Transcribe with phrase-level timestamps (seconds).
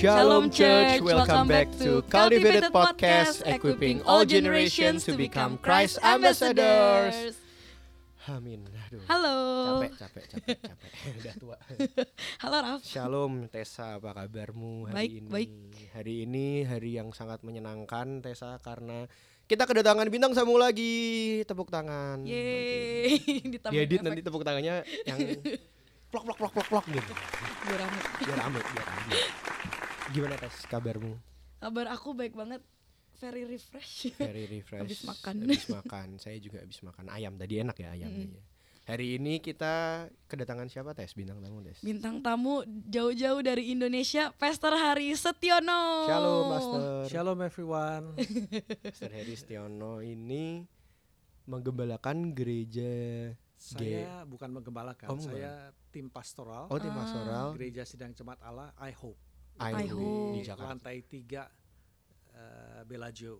[0.00, 7.36] Shalom Church, welcome back to Cultivated Podcast, equipping all generations to become Christ ambassadors.
[8.24, 8.64] Amin.
[8.64, 9.04] Aduh.
[9.04, 9.36] Halo.
[9.84, 10.88] Capek, capek, capek, capek.
[11.20, 11.56] Udah tua.
[12.48, 12.80] Halo Raf.
[12.80, 15.28] Shalom Tessa, apa kabarmu hari Baik, ini?
[15.28, 15.50] baik.
[15.92, 19.04] Hari ini hari yang sangat menyenangkan Tessa karena
[19.52, 21.44] kita kedatangan bintang tamu lagi.
[21.44, 22.24] Tepuk tangan.
[22.24, 23.20] Yeay.
[23.76, 25.20] Diedit nanti tepuk tangannya yang
[26.08, 27.12] plok plok plok plok plok gitu.
[27.68, 28.00] Biar rame.
[28.24, 29.16] Biar rame, biar rame.
[30.10, 31.14] Gimana Tes kabarmu?
[31.60, 32.62] Kabar aku baik banget.
[33.20, 34.10] Very refresh.
[34.16, 34.80] Very refresh.
[34.82, 35.34] Habis makan.
[35.44, 36.06] Habis makan.
[36.16, 37.36] Saya juga habis makan ayam.
[37.36, 38.26] Tadi enak ya ayamnya.
[38.26, 38.42] ya.
[38.90, 41.78] Hari ini kita kedatangan siapa tes bintang tamu tes?
[41.78, 46.08] Bintang tamu jauh-jauh dari Indonesia, Pastor Hari Setiono.
[46.08, 46.80] Shalom Master.
[47.06, 48.04] Shalom everyone.
[48.82, 50.64] Master Heri Setiono ini
[51.46, 52.90] menggembalakan gereja
[53.30, 53.76] G.
[53.76, 55.28] Saya bukan menggembalakan, Oh, bukan.
[55.28, 59.20] saya tim pastoral Oh tim pastoral Gereja Sidang Jemaat Allah I Hope
[59.60, 60.32] I I Hope Hope.
[60.32, 60.68] di Jakarta.
[60.68, 61.42] lantai tiga
[62.32, 63.34] eh, Bellagio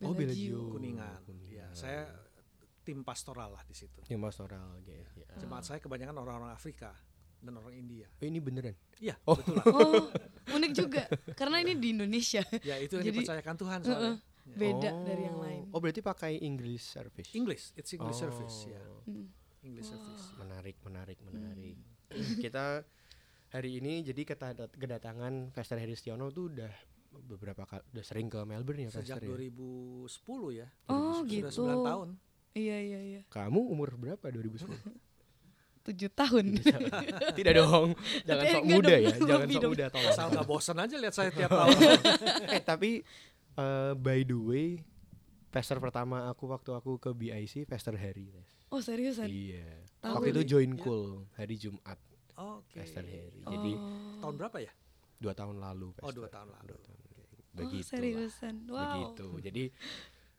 [0.00, 0.72] Oh Bellagio.
[0.72, 1.26] Kuningan.
[1.26, 1.50] Kuningan.
[1.50, 2.06] Ya, saya
[2.80, 3.98] tim pastoral lah di situ.
[4.06, 4.94] tim pastoral gitu.
[5.18, 5.26] ya.
[5.36, 6.94] Jemaat saya kebanyakan orang-orang Afrika
[7.38, 8.06] dan orang India.
[8.08, 8.78] Oh ini beneran?
[8.96, 9.34] Iya, Oh.
[9.34, 9.64] betul lah.
[9.66, 10.06] Oh,
[10.54, 11.02] unik juga.
[11.34, 12.46] Karena ini di Indonesia.
[12.62, 14.14] Ya itu yang Jadi- dipercayakan Tuhan soalnya.
[14.48, 15.04] Beda Oh.
[15.04, 15.62] dari yang lain.
[15.68, 17.28] Oh berarti pakai English service?
[17.34, 18.30] English, it's English Oh.
[18.30, 18.80] service ya.
[19.04, 19.26] Hmm.
[19.60, 20.24] English service.
[20.38, 21.76] Menarik, menarik, menarik.
[22.40, 22.86] kita
[23.48, 24.22] hari ini jadi
[24.70, 26.72] kedatangan Pastor Heri Setiono tuh udah
[27.18, 29.48] beberapa kali udah sering ke Melbourne ya Sejak Pastor ya?
[29.48, 30.08] 2010
[30.54, 30.66] ya.
[30.86, 31.62] Oh, Sudah gitu.
[31.64, 32.08] 9 tahun.
[32.52, 33.20] Iya, iya, iya.
[33.26, 34.68] Kamu umur berapa 2010?
[35.86, 36.60] Tujuh tahun.
[37.38, 39.72] Tidak dong, jangan Tapi sok enggak muda dong, ya, jangan sok dong.
[39.72, 40.12] muda tolong.
[40.12, 41.76] Asal nggak bosan aja lihat saya tiap tahun.
[42.46, 42.90] eh tapi
[43.56, 44.68] eh, by the way,
[45.48, 48.28] pastor pertama aku waktu aku ke BIC, Pastor Harry.
[48.68, 49.32] Oh, seriusan?
[49.32, 49.64] Iya.
[49.98, 50.82] Tahu Waktu itu join Iya.
[50.84, 51.04] cool
[51.34, 51.96] hari Jumat,
[52.38, 52.78] Oke.
[52.78, 53.42] Pastor Harry.
[53.42, 54.18] Jadi Oh.
[54.20, 54.72] Tahun berapa ya?
[55.18, 55.90] dua tahun lalu.
[55.90, 56.14] Oh, Pastor.
[56.14, 56.68] dua tahun lalu.
[56.68, 56.98] Dua tahun.
[56.98, 57.84] Oh, Begitu.
[57.84, 58.54] seriusan.
[58.66, 58.78] Wow.
[58.78, 59.26] Begitu.
[59.42, 59.64] Jadi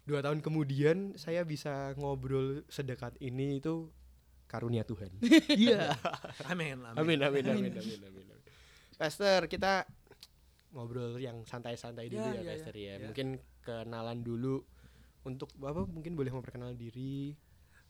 [0.03, 3.91] dua tahun kemudian saya bisa ngobrol sedekat ini itu
[4.47, 5.11] karunia Tuhan.
[5.53, 5.93] Iya.
[6.47, 6.79] Amin.
[6.95, 8.25] amin, amin, amin, amin, amin, amin.
[8.95, 9.83] Pastor, kita
[10.71, 12.93] ngobrol yang santai-santai dulu Ya, ya, ya, ya, Pastor ya.
[12.95, 13.05] ya.
[13.05, 13.27] Mungkin
[13.61, 14.63] kenalan dulu
[15.21, 17.35] untuk Bapak mungkin boleh memperkenal diri.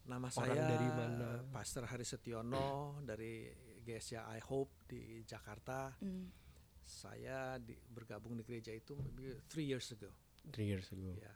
[0.03, 1.29] Nama Orang saya dari mana?
[1.53, 3.45] Pastor Hari Setiono dari
[3.89, 5.97] GSJ I Hope di Jakarta.
[5.97, 6.29] Hmm.
[6.81, 10.09] Saya di, bergabung di gereja itu maybe three years ago.
[10.49, 11.13] Three years ago.
[11.13, 11.33] Ya.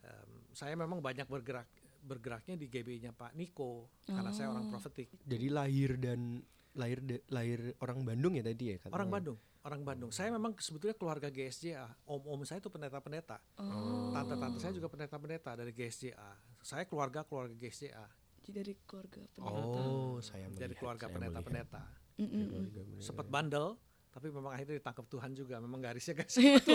[0.00, 1.66] Em, saya memang banyak bergerak
[1.98, 4.70] bergeraknya di GB-nya Pak Niko karena saya orang Oh.
[4.70, 5.10] profetik.
[5.26, 6.38] Jadi lahir dan
[6.72, 8.94] lahir de- lahir orang Bandung ya tadi ya katanya?
[8.94, 10.10] Orang Bandung, orang Bandung.
[10.14, 11.90] Saya memang sebetulnya keluarga GSJA.
[12.06, 13.42] Om-om saya itu pendeta-pendeta.
[13.58, 14.14] Oh.
[14.14, 16.30] Tante-tante saya juga pendeta-pendeta dari GSJA.
[16.62, 18.06] Saya keluarga keluarga GSJA.
[18.48, 19.78] Dari keluarga pendeta.
[19.78, 20.60] Oh, saya melihat.
[20.64, 21.82] dari keluarga pendeta-pendeta.
[22.16, 22.96] Mm.
[22.98, 23.76] Sempat bandel,
[24.10, 25.60] tapi memang akhirnya ditangkap Tuhan juga.
[25.60, 26.34] Memang garisnya garis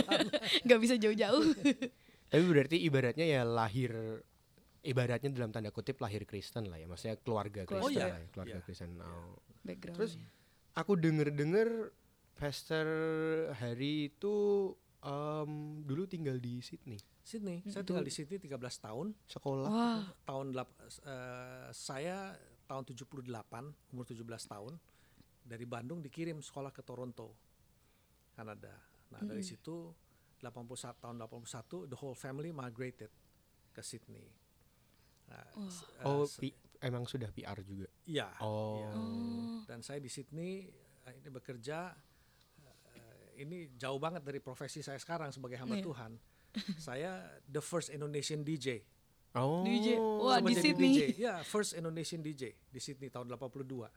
[0.69, 1.43] Gak bisa jauh-jauh.
[2.31, 3.93] Tapi berarti ibaratnya ya lahir
[4.81, 6.85] ibaratnya dalam tanda kutip lahir Kristen lah ya.
[6.89, 7.61] Maksudnya keluarga.
[7.65, 8.09] Kristen Oh, iya.
[8.09, 8.65] lah ya, keluarga Iya.
[8.65, 8.89] Kristen.
[9.01, 9.37] Oh.
[9.61, 9.95] Background.
[9.97, 10.13] Terus
[10.73, 11.69] aku denger-denger
[12.33, 12.87] Pastor
[13.53, 14.35] Hari itu
[15.05, 15.51] em,
[15.85, 16.97] dulu tinggal di Sydney.
[17.23, 17.63] Sydney.
[17.65, 19.15] Saya tinggal di Sydney 13 tahun.
[19.25, 19.65] Sekolah.
[19.65, 24.75] Wah, Tahun delap- eh, saya tahun 78, umur 17 tahun.
[25.41, 27.31] Dari Bandung dikirim sekolah ke Toronto,
[28.33, 28.75] Kanada.
[29.09, 29.91] Nah, dari situ
[30.37, 31.47] 81 tahun 81
[31.85, 33.11] the whole family migrated
[33.69, 34.27] ke Sydney.
[35.25, 35.43] Nah,
[35.99, 37.87] eh, Oh, s- pi- emang sudah PR juga.
[38.03, 38.31] iya.
[38.39, 38.83] Oh.
[38.83, 39.59] Oh.
[39.63, 40.67] Dan saya di Sydney
[41.01, 41.95] eh, ini bekerja
[43.35, 45.83] ini jauh banget dari profesi saya sekarang sebagai hamba Iya.
[45.83, 46.11] Tuhan.
[46.77, 48.83] Saya the first Indonesian DJ.
[49.33, 49.65] Oh.
[49.65, 49.97] DJ.
[49.97, 50.93] Wah, di Sydney.
[50.93, 51.17] DJ.
[51.17, 53.89] Ya, first Indonesian DJ di Sydney tahun 82.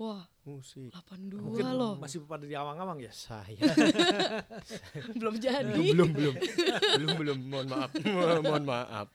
[0.00, 0.88] Wah, musik.
[0.88, 1.94] 82 Mungkin loh.
[2.00, 3.12] masih pada di awang-awang ya.
[3.12, 3.54] Saya
[5.20, 5.68] Belum jadi.
[5.92, 6.34] belum belum
[6.96, 7.90] belum belum mohon maaf
[8.42, 9.06] mohon maaf.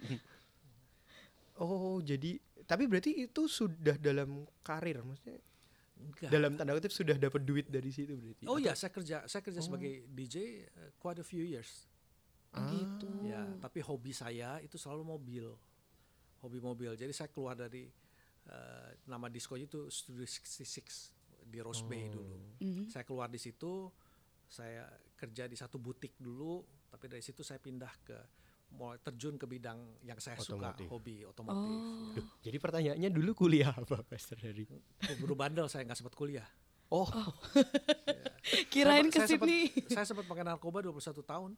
[1.57, 2.37] Oh, jadi
[2.67, 5.39] tapi berarti itu sudah dalam karir maksudnya
[5.97, 6.29] Enggak.
[6.29, 8.43] dalam tanda kutip sudah dapat duit dari situ berarti.
[8.45, 11.89] Oh iya, saya kerja saya kerja sebagai DJ eh, quite a few years.
[12.57, 12.69] Ah.
[12.69, 13.07] gitu.
[13.23, 15.45] Ya, tapi hobi saya itu selalu mobil.
[16.39, 16.93] Hobi mobil.
[16.93, 17.85] Jadi saya keluar dari
[18.45, 21.11] eh, nama disco itu Studio 66
[21.43, 22.35] di Rose Bay dulu.
[22.59, 22.87] Mhm.
[22.87, 23.91] Saya keluar di situ,
[24.43, 28.17] saya kerja di satu butik dulu, tapi dari situ saya pindah ke
[28.69, 30.87] mulai terjun ke bidang yang saya Otomotif.
[30.87, 31.71] suka, hobi otomotif.
[31.71, 32.11] Oh.
[32.11, 32.15] ya.
[32.15, 34.67] Duh, jadi pertanyaannya dulu kuliah apa Pastor Harry?
[34.99, 36.47] Keburu bandel saya nggak sempat kuliah.
[36.87, 37.07] Oh,
[38.71, 39.63] Kirain ke Saya- saya sempat- Sydney.
[39.91, 41.51] Saya sempat pakai narkoba 21 tahun.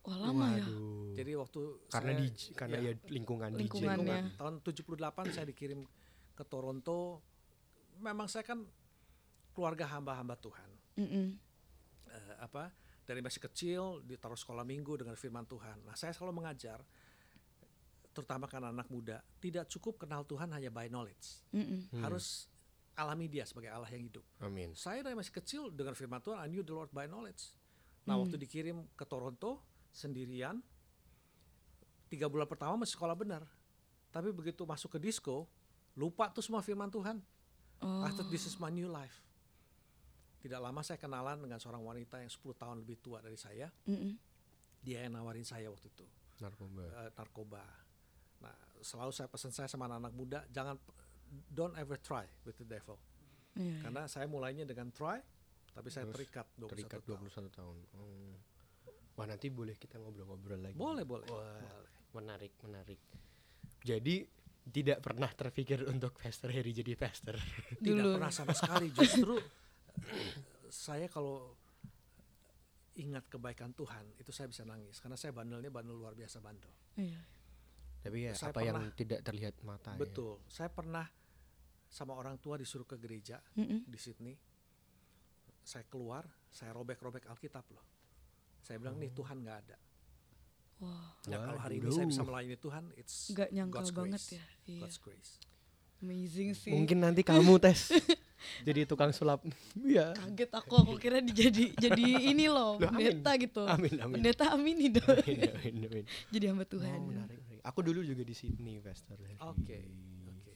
[0.00, 0.64] Wah, lama ya.
[0.64, 1.12] waduh.
[1.12, 1.60] Jadi waktu
[1.92, 3.96] karena saya, di karena iya, ya lingkungan, Lingkungan.
[4.00, 4.00] DJ.
[4.00, 4.38] Lingkungannya.
[4.40, 5.80] tahun 78 saya dikirim
[6.32, 7.20] ke Toronto.
[8.00, 8.64] Memang saya kan
[9.52, 10.70] keluarga hamba-hamba Tuhan.
[10.96, 11.26] Mm-mm.
[12.10, 12.72] Eh, apa
[13.04, 15.84] dari masih kecil ditaruh sekolah minggu dengan firman Tuhan.
[15.84, 16.80] Nah saya selalu mengajar,
[18.16, 21.90] terutama kan anak muda, tidak cukup kenal Tuhan hanya by knowledge, Mm-mm.
[21.92, 22.02] Hmm.
[22.06, 22.48] harus
[22.96, 24.24] alami Dia sebagai Allah yang hidup.
[24.40, 24.72] Amin.
[24.78, 27.52] Saya dari masih kecil dengan firman Tuhan, I knew the Lord by knowledge.
[28.06, 30.62] Nah waktu dikirim ke Toronto sendirian,
[32.06, 33.42] tiga bulan pertama masih sekolah benar,
[34.10, 35.46] tapi begitu masuk ke disco,
[35.94, 37.18] lupa tuh semua firman Tuhan.
[37.80, 38.04] Oh.
[38.04, 39.22] I thought this is my new life.
[40.40, 43.68] Tidak lama saya kenalan dengan seorang wanita yang 10 tahun lebih tua dari saya.
[43.84, 44.16] Mm-mm.
[44.80, 46.06] Dia yang nawarin saya waktu itu
[46.40, 46.80] Narkoba.
[46.88, 47.60] eh, narkoba.
[48.40, 50.80] Nah, selalu saya pesan saya sama anak-anak muda, jangan
[51.52, 52.96] don't ever try with the devil.
[53.52, 55.20] Iya, Karena saya mulainya dengan try,
[55.76, 57.20] tapi saya terikat 21 Terikat tahun.
[57.28, 57.76] 21 tahun.
[58.00, 58.29] Oh.
[59.20, 60.80] Wah nanti boleh kita ngobrol-ngobrol lagi.
[60.80, 61.28] Boleh, boleh.
[61.28, 61.84] Wah, boleh.
[62.16, 63.00] menarik, menarik.
[63.84, 64.24] Jadi
[64.72, 67.36] tidak pernah terpikir untuk pastor Harry jadi pastor.
[67.84, 68.16] Tidak Dulu.
[68.16, 68.88] pernah sama sekali.
[68.96, 69.36] Justru
[70.88, 71.52] saya kalau
[72.96, 76.72] ingat kebaikan Tuhan, itu saya bisa nangis karena saya bandelnya bandel luar biasa bandel.
[76.96, 77.20] Iya.
[78.00, 80.00] Tapi ya Saya apa yang tidak terlihat mata ya.
[80.00, 80.40] Betul.
[80.48, 81.04] Saya pernah
[81.92, 83.84] sama orang tua disuruh ke gereja Mm-mm.
[83.84, 84.32] di Sydney.
[85.60, 87.99] Saya keluar, saya robek-robek Alkitab loh.
[88.60, 89.76] Saya bilang nih Tuhan nggak ada.
[90.80, 94.32] Wah, Nah, kalau hari ini saya bisa melayani Tuhan, it's nggak nyangka God's banget grace.
[94.32, 94.44] ya.
[94.66, 94.80] Iya.
[94.80, 95.32] God's grace.
[96.00, 96.72] Amazing sih.
[96.72, 97.92] Mungkin nanti kamu tes
[98.66, 99.44] jadi tukang sulap.
[99.76, 100.16] Iya.
[100.16, 103.20] Kaget aku, aku kira dijadi jadi ini loh, Loh, amin.
[103.20, 103.62] pendeta gitu.
[103.68, 104.14] Amin amin.
[104.16, 105.04] Pendeta amini dong.
[105.20, 106.04] Amin, amin, amin.
[106.32, 106.96] jadi hamba Tuhan.
[106.96, 107.60] Oh, menarik, menarik.
[107.62, 109.20] Aku dulu juga di Sydney, Pastor.
[109.44, 109.84] Oke,
[110.26, 110.54] oke.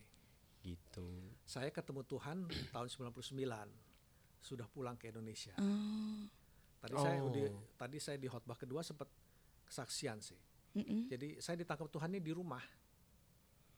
[0.64, 1.08] Gitu.
[1.44, 2.36] Saya ketemu Tuhan
[2.72, 3.36] tahun 99.
[4.40, 5.52] Sudah pulang ke Indonesia.
[5.60, 6.24] Oh.
[6.84, 7.32] Tadi saya Oh.
[7.32, 7.42] di,
[7.80, 9.08] tadi saya di khotbah kedua sempat
[9.64, 10.36] kesaksian sih.
[10.76, 11.08] Mm-mm.
[11.08, 12.60] Jadi saya ditangkap Tuhan ini di rumah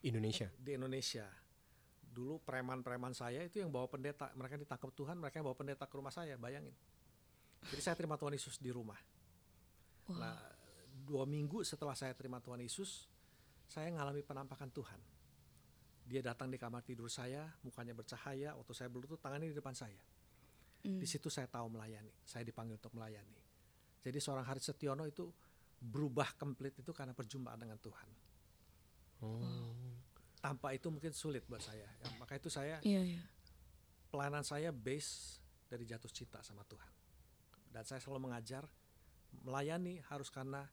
[0.02, 0.50] Indonesia.
[0.58, 1.30] di Indonesia.
[2.02, 5.94] Dulu preman-preman saya itu yang bawa pendeta, mereka ditangkap Tuhan, mereka yang bawa pendeta ke
[5.94, 6.74] rumah saya, bayangin.
[7.70, 8.98] Jadi saya terima Tuhan Yesus di rumah.
[10.10, 10.16] Wah.
[10.16, 10.38] Nah,
[11.06, 13.06] dua minggu setelah saya terima Tuhan Yesus,
[13.68, 15.00] saya mengalami penampakan Tuhan.
[16.06, 19.98] Dia datang di kamar tidur saya, mukanya bercahaya, waktu saya berlutut tangannya di depan saya.
[20.86, 20.98] Mm.
[21.02, 23.42] Di situ saya tahu melayani, saya dipanggil untuk melayani.
[24.06, 25.26] Jadi seorang Haris Setiono itu
[25.82, 28.10] berubah komplit itu karena perjumpaan dengan Tuhan.
[29.26, 29.42] Oh.
[30.38, 31.84] Tanpa itu mungkin sulit buat saya.
[31.84, 33.22] Ya, maka itu saya Iya, iya.
[34.14, 36.92] pelayanan saya base dari jatuh cinta sama Tuhan.
[37.74, 38.62] Dan saya selalu mengajar
[39.42, 40.64] melayani harus karena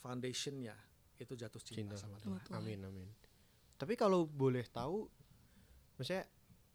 [0.00, 0.74] foundationnya
[1.20, 2.42] itu jatuh cinta, Cinta sama sama Tuhan.
[2.48, 2.56] Tuhan.
[2.56, 3.08] Amin amin.
[3.76, 5.04] Tapi kalau boleh tahu,
[6.00, 6.24] maksudnya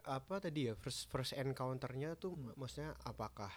[0.03, 2.53] apa tadi ya first first encounternya tuh Hmm.
[2.56, 3.51] maksudnya apakah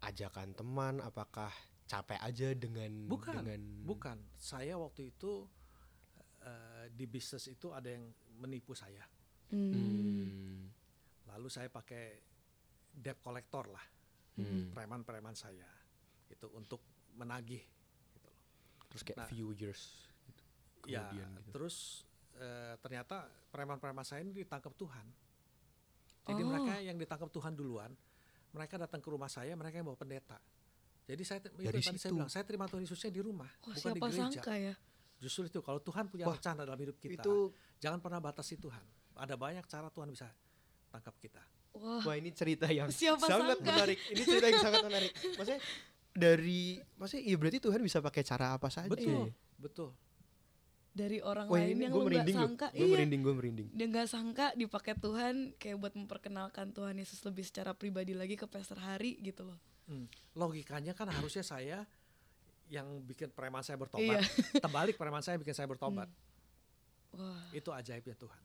[0.00, 1.52] ajakan teman, apakah
[1.84, 5.44] capek aja dengan Bukan, dengan Bukan, saya waktu itu
[6.40, 8.08] eh, di bisnis itu ada yang
[8.40, 9.04] menipu saya.
[9.52, 9.68] Hmm.
[9.76, 10.72] Hmm.
[11.28, 12.16] Lalu saya pakai
[12.90, 13.84] debt collector lah,
[14.40, 14.72] Hmm.
[14.72, 15.68] preman-preman saya
[16.26, 16.80] itu untuk
[17.12, 17.60] menagih.
[18.16, 18.40] Gitu loh.
[18.88, 19.28] Terus kayak Nah.
[19.28, 20.42] few years gitu,
[20.88, 21.50] Ya, kemudian gitu.
[21.52, 21.76] terus
[22.32, 25.04] eh, ternyata preman-preman saya ini ditangkap Tuhan.
[26.24, 26.46] Jadi Oh.
[26.46, 27.90] mereka yang ditangkap Tuhan duluan,
[28.50, 30.36] mereka datang ke rumah saya, mereka yang bawa pendeta.
[31.04, 33.74] Jadi saya itu Dari tadi saya bilang, saya terima Tuhan Yesusnya di rumah, Wah, bukan
[33.74, 34.20] di siapa gereja.
[34.30, 34.74] sangka ya?
[35.18, 38.84] Justru itu kalau Tuhan punya Wah, rencana dalam hidup kita, Itu jangan pernah batasi Tuhan.
[39.14, 40.30] Ada banyak cara Tuhan bisa
[40.88, 41.42] tangkap kita.
[41.70, 43.70] Wah, wah ini cerita yang Siapa sangat sangka?
[43.70, 43.98] menarik.
[44.08, 45.10] Ini cerita yang sangat menarik.
[45.34, 45.60] Maksudnya
[46.10, 46.62] dari
[46.96, 48.90] maksudnya iya berarti Tuhan bisa pakai cara apa saja.
[48.90, 49.34] Betul, ya?
[49.56, 49.90] betul.
[51.00, 52.44] Dari orang Wah lain ini yang gue lu nggak merinding loh.
[52.44, 52.92] sangka, Gue iya.
[52.92, 53.68] merinding, gue merinding.
[53.72, 58.44] Dia nggak sangka dipakai Tuhan kayak buat memperkenalkan Tuhan Yesus lebih secara pribadi lagi ke
[58.44, 59.56] Pastor Hari gitu loh.
[59.86, 60.04] Hmm.
[60.32, 61.88] Logikanya kan harusnya saya
[62.68, 63.82] yang bikin preman saya Iya.
[63.82, 64.22] bertobat,
[64.62, 66.06] terbalik preman saya bikin saya bertobat.
[67.10, 68.42] Wah, Itu ajaibnya Tuhan.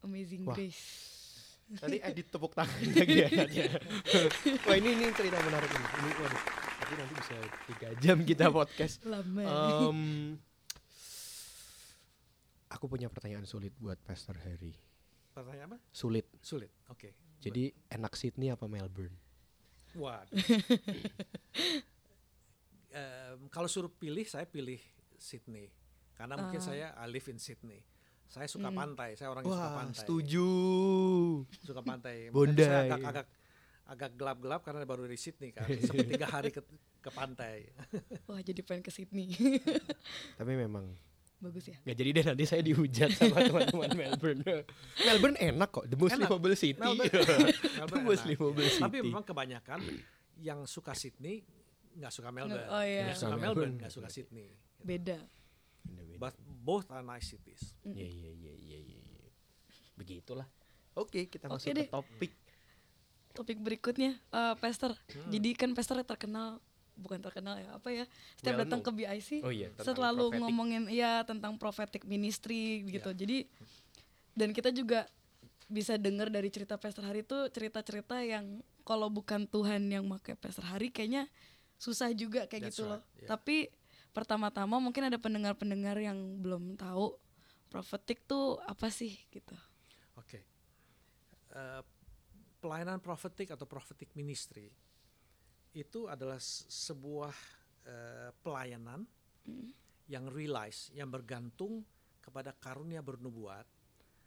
[0.00, 0.54] amazing Wah.
[0.54, 1.14] grace.
[1.70, 3.28] Nanti edit tepuk tangan lagi ya.
[4.64, 5.86] Wah ini ini cerita menarik ini.
[6.00, 6.42] Ini waduh.
[6.78, 7.34] Tapi nanti bisa
[7.66, 9.04] tiga jam kita podcast.
[9.04, 9.44] Lama.
[9.44, 10.00] Em,
[12.68, 14.72] aku punya pertanyaan sulit buat Pastor Harry.
[15.30, 15.78] Pertanyaan apa?
[15.90, 16.26] Sulit.
[16.40, 16.70] Sulit.
[16.88, 17.14] Oke.
[17.38, 19.14] Jadi enak Sydney apa Melbourne?
[19.94, 20.34] Waduh.
[22.88, 24.80] Em, kalau suruh pilih, saya pilih
[25.14, 25.68] Sydney.
[26.16, 26.66] Karena mungkin Ah.
[26.66, 27.84] saya I live in Sydney.
[28.26, 28.76] Saya suka Hmm.
[28.76, 29.98] pantai, saya orang yang suka Wah pantai.
[29.98, 30.48] setuju.
[31.62, 32.16] Suka pantai.
[32.32, 32.84] Mungkin saya Bondai.
[32.84, 33.26] agak agak
[33.88, 35.64] agak gelap-gelap karena baru dari Sydney kan.
[35.64, 36.60] Sempat tiga hari ke,
[36.98, 37.72] ke pantai.
[38.26, 39.32] Wah, jadi pengen ke Sydney.
[40.36, 40.92] Tapi memang
[41.38, 41.78] Bagus ya.
[41.86, 44.42] nggak jadi deh nanti saya dihujat sama teman-teman Melbourne.
[44.98, 46.26] Melbourne enak kok, the most Enak.
[46.26, 46.74] livable city.
[46.74, 47.14] Melbourne-
[47.94, 48.30] the most enak.
[48.34, 48.82] livable city.
[48.82, 49.78] Tapi memang kebanyakan
[50.38, 51.46] yang suka Sydney
[51.94, 52.66] nggak suka Melbourne.
[52.66, 53.10] Oh, iya.
[53.10, 54.50] Yang suka Melbourne Melbourne, nggak suka Sydney.
[54.78, 55.18] Beda.
[56.18, 57.78] But both are nice cities.
[57.86, 58.98] Iya iya iya iya iya.
[58.98, 59.30] iya.
[59.94, 60.46] Begitulah.
[60.94, 61.86] Oke, kita Oke masuk deh.
[61.86, 62.32] ke topik.
[63.30, 64.98] topik berikutnya, uh, Pastor.
[65.14, 65.30] Hmm.
[65.30, 66.58] Jadi kan Pastor terkenal
[66.98, 70.42] bukan terkenal ya apa ya setiap well datang ke BIC oh, iya, selalu prophetic.
[70.42, 73.18] ngomongin ya tentang prophetic ministry gitu yeah.
[73.18, 73.38] jadi
[74.34, 75.06] dan kita juga
[75.68, 80.64] bisa dengar dari cerita Pastor Hari itu cerita-cerita yang kalau bukan Tuhan yang pakai Pastor
[80.64, 81.28] Hari kayaknya
[81.76, 82.92] susah juga kayak That's gitu right.
[82.98, 83.28] loh yeah.
[83.30, 83.56] tapi
[84.16, 87.14] pertama-tama mungkin ada pendengar-pendengar yang belum tahu
[87.68, 89.54] prophetic tuh apa sih gitu
[90.16, 90.42] oke okay.
[91.54, 91.82] uh, eh,
[92.58, 94.74] pelayanan prophetic atau prophetic ministry
[95.76, 97.36] itu adalah sebuah
[97.88, 99.04] uh, pelayanan
[99.44, 99.70] hmm.
[100.08, 101.84] yang realize, yang bergantung
[102.20, 103.64] kepada karunia bernubuat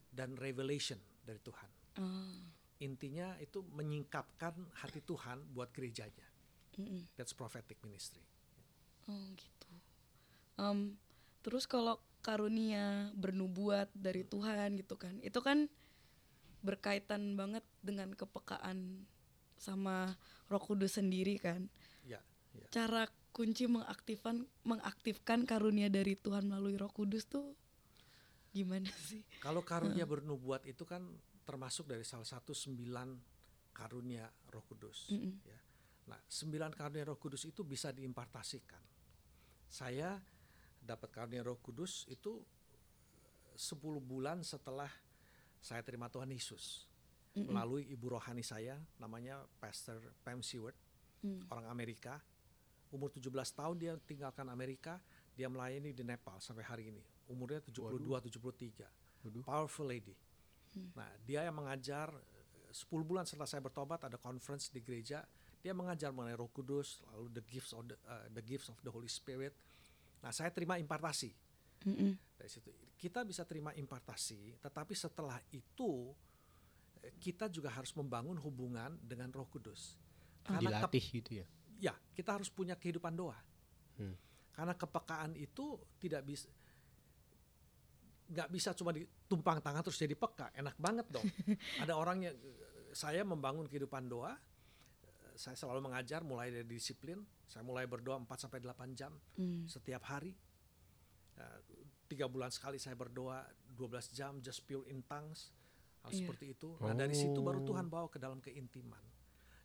[0.10, 1.70] dan revelation dari Tuhan.
[2.02, 2.42] Oh.
[2.82, 6.28] Intinya itu menyingkapkan hati Tuhan buat gerejanya.
[6.82, 8.26] Mm That's prophetic ministry.
[9.06, 9.72] Oh gitu.
[10.58, 10.98] Um,
[11.46, 15.70] terus kalau karunia bernubuat dari Tuhan gitu kan, itu kan
[16.62, 19.06] berkaitan banget dengan kepekaan
[19.62, 20.18] sama
[20.50, 21.70] Roh Kudus sendiri kan.
[22.02, 22.18] Ya,
[22.58, 22.66] ya.
[22.74, 27.54] Cara kunci mengaktifkan mengaktifkan karunia dari Tuhan melalui Roh Kudus tuh
[28.52, 29.22] gimana sih?
[29.40, 31.06] Kalau karunia bernubuat itu kan
[31.46, 33.16] termasuk dari salah satu sembilan
[33.72, 35.14] karunia Roh Kudus.
[35.14, 35.34] Mm -mm.
[35.46, 35.60] Ya.
[36.10, 38.82] Nah, sembilan karunia Roh Kudus itu bisa diimpartasikan.
[39.72, 40.20] Saya
[40.82, 42.42] dapat karunia Roh Kudus itu
[43.56, 44.90] 10 bulan setelah
[45.62, 46.91] saya terima Tuhan Yesus
[47.36, 47.46] mm -mm.
[47.48, 50.76] melalui ibu rohani saya namanya Pastor Pam Seward
[51.24, 51.52] mm.
[51.52, 52.20] orang Amerika
[52.92, 55.00] umur 17 tahun dia tinggalkan Amerika
[55.32, 58.28] dia melayani di Nepal sampai hari ini umurnya 72 Waduh.
[58.28, 59.44] 73 Waduh.
[59.48, 60.16] powerful lady
[60.76, 60.92] mm.
[60.96, 62.12] nah dia yang mengajar
[62.72, 65.24] 10 bulan setelah saya bertobat ada conference di gereja
[65.62, 68.92] dia mengajar mengenai Roh Kudus lalu the gifts of the, uh, the gifts of the
[68.92, 69.56] Holy Spirit
[70.20, 71.32] nah saya terima impartasi
[71.88, 72.12] mm -mm.
[72.40, 76.14] dari situ kita bisa terima impartasi tetapi setelah itu
[77.18, 79.98] kita juga harus membangun hubungan dengan Roh Kudus.
[80.46, 81.46] Karena Dilatih gitu ya.
[81.82, 83.38] Ya, kita harus punya kehidupan doa.
[83.98, 84.14] Hmm.
[84.54, 86.50] Karena kepekaan itu tidak bisa
[88.32, 90.56] nggak bisa cuma ditumpang tangan terus jadi peka.
[90.56, 91.28] Enak banget dong.
[91.84, 92.36] Ada orang yang
[92.96, 94.38] saya membangun kehidupan doa
[95.42, 97.24] saya selalu mengajar mulai dari disiplin.
[97.50, 99.68] Saya mulai berdoa 4 sampai 8 jam hmm.
[99.68, 100.38] setiap hari.
[101.36, 101.60] Uh,
[102.06, 103.42] tiga bulan sekali saya berdoa
[103.74, 105.48] 12 jam just pure in tongues
[106.02, 106.20] hal iya.
[106.26, 106.76] seperti itu.
[106.82, 109.02] Nah, dari situ baru Tuhan bawa ke dalam keintiman.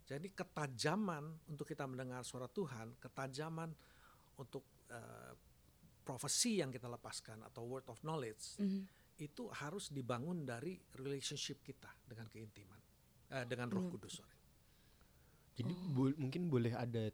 [0.06, 3.74] Jadi ketajaman untuk kita mendengar suara Tuhan, ketajaman
[4.38, 4.62] untuk
[4.94, 5.34] uh,
[6.06, 8.82] profesi yang kita lepaskan atau word of knowledge mm -hmm.
[9.18, 12.78] itu harus dibangun dari relationship kita dengan keintiman,
[13.34, 13.92] uh, dengan Roh mm.
[13.98, 14.22] Kudus.
[14.22, 14.38] Sorry.
[15.58, 15.90] Jadi oh.
[15.90, 17.10] bo mungkin boleh ada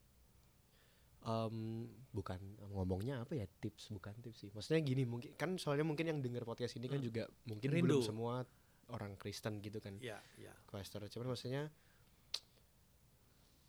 [1.25, 2.39] um, bukan
[2.75, 4.51] ngomongnya apa ya tips bukan tips sih.
[4.53, 7.07] Maksudnya gini mungkin kan soalnya mungkin yang dengar podcast ini kan hmm.
[7.07, 7.87] juga mungkin Rindu.
[7.87, 8.45] belum semua
[8.93, 9.97] orang Kristen gitu kan.
[9.99, 11.73] Ya ya Questor cuman maksudnya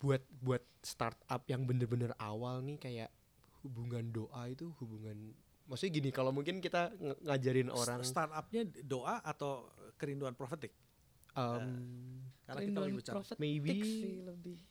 [0.04, 3.10] buat buat startup yang bener-bener awal nih kayak
[3.64, 5.32] hubungan doa itu hubungan
[5.64, 10.76] maksudnya gini kalau mungkin kita ng ngajarin orang startupnya doa atau kerinduan profetik?
[11.34, 11.66] Um, uh,
[12.46, 13.74] karena kita lagi bicara maybe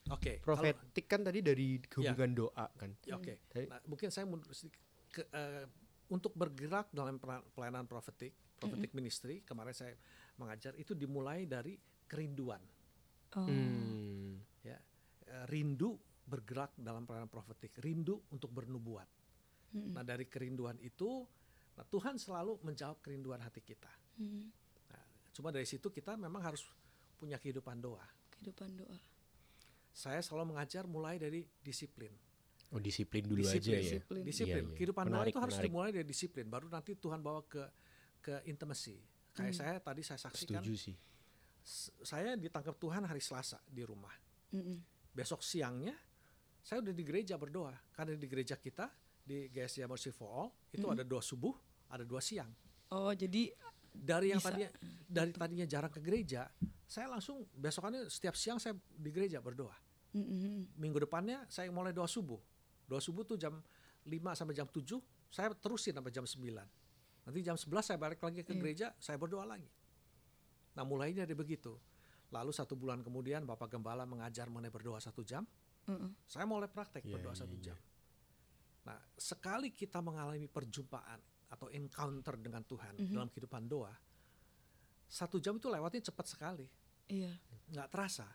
[0.08, 2.38] oke okay, profetik kan tadi dari hubungan ya.
[2.40, 2.92] doa kan.
[3.04, 3.34] Ya, oke.
[3.50, 3.66] Okay.
[3.68, 4.54] nah, mungkin saya mundur
[5.12, 5.68] ke, uh,
[6.08, 7.20] untuk bergerak dalam
[7.58, 9.00] pelayanan profetik prophetic mm -hmm.
[9.04, 9.94] ministry kemarin saya
[10.38, 12.62] mengajar itu dimulai dari kerinduan.
[13.38, 13.46] Oh.
[13.50, 14.38] Hmm.
[14.62, 14.78] Ya,
[15.30, 19.10] eh, rindu bergerak dalam peranan profetik, rindu untuk bernubuat.
[19.74, 19.92] Hmm.
[19.92, 21.26] Nah dari kerinduan itu,
[21.76, 23.90] nah Tuhan selalu menjawab kerinduan hati kita.
[24.22, 24.48] Hmm.
[24.94, 26.64] Nah, cuma dari situ kita memang harus
[27.18, 28.06] punya kehidupan doa.
[28.38, 28.98] Kehidupan doa.
[29.94, 32.14] Saya selalu mengajar mulai dari disiplin.
[32.74, 34.22] Oh disiplin dulu disiplin, aja disiplin.
[34.22, 34.26] ya.
[34.26, 34.64] Disiplin.
[34.66, 34.78] Iya, iya.
[34.78, 36.46] Kehidupan menarik, doa itu harus dimulai dari disiplin.
[36.50, 37.62] Baru nanti Tuhan bawa ke
[38.24, 39.60] ke intimacy Kayak hmm.
[39.60, 40.62] saya tadi saya saksikan.
[40.62, 40.96] Setuju sih.
[42.04, 44.14] Saya ditangkap Tuhan hari Selasa di rumah.
[44.54, 44.80] Hmm.
[45.14, 45.98] Besok siangnya
[46.64, 47.74] saya udah di gereja berdoa.
[47.92, 48.88] Karena di gereja kita
[49.24, 50.96] di GSI Mercy for All itu hmm.
[50.96, 51.56] ada dua subuh,
[51.90, 52.52] ada dua siang.
[52.94, 53.50] Oh, jadi
[53.94, 54.70] dari yang tadinya
[55.06, 56.50] dari tadinya jarang ke gereja,
[56.86, 59.74] saya langsung besokannya setiap siang saya di gereja berdoa.
[60.14, 60.78] Mm-hmm.
[60.78, 62.38] Minggu depannya saya mulai doa subuh.
[62.86, 63.58] Doa subuh tuh jam
[64.06, 65.00] 5 sampai jam 7,
[65.32, 66.38] saya terusin sampai jam 9.
[67.24, 68.60] Nanti jam 11 saya balik lagi ke hmm.
[68.60, 69.68] gereja, saya berdoa lagi.
[70.76, 71.78] Nah mulainya dari begitu.
[72.34, 75.46] Lalu satu bulan kemudian Bapak Gembala mengajar mengenai berdoa satu jam.
[75.86, 77.66] Mm Saya mulai praktek yeah, berdoa yeah, satu yeah.
[77.72, 77.78] jam.
[78.90, 81.20] Nah sekali kita mengalami perjumpaan
[81.54, 83.14] atau encounter dengan Tuhan mm -hmm.
[83.14, 83.94] dalam kehidupan doa,
[85.06, 86.66] satu jam itu lewatnya cepat sekali.
[87.08, 87.38] Iya.
[87.70, 88.28] Nggak terasa.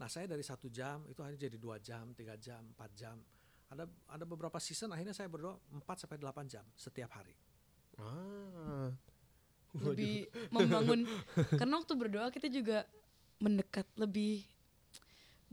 [0.00, 3.20] Nah saya dari satu jam itu akhirnya jadi dua jam, tiga jam, empat jam.
[3.68, 7.34] Ada ada beberapa season akhirnya saya berdoa 4 sampai delapan jam setiap hari.
[8.00, 8.90] Ah.
[9.76, 11.04] Lebih membangun
[11.60, 12.88] karena waktu berdoa kita juga
[13.36, 14.48] mendekat lebih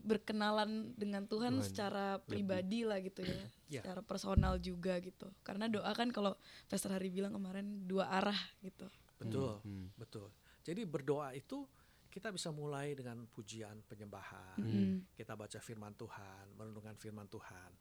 [0.04, 3.40] berkenalan dengan Tuhan, Tuhan secara pribadi lah gitu ya,
[3.72, 3.84] yeah.
[3.84, 5.32] secara personal juga gitu.
[5.44, 6.36] Karena doa kan kalau
[6.68, 8.88] Pastor Hari bilang kemarin dua arah gitu.
[9.16, 9.72] Betul, hmm.
[9.72, 9.88] hmm.
[9.96, 10.28] betul.
[10.64, 11.64] Jadi berdoa itu
[12.12, 15.18] kita bisa mulai dengan pujian penyembahan, hmm.
[15.18, 17.72] kita baca firman Tuhan, merenungkan firman Tuhan.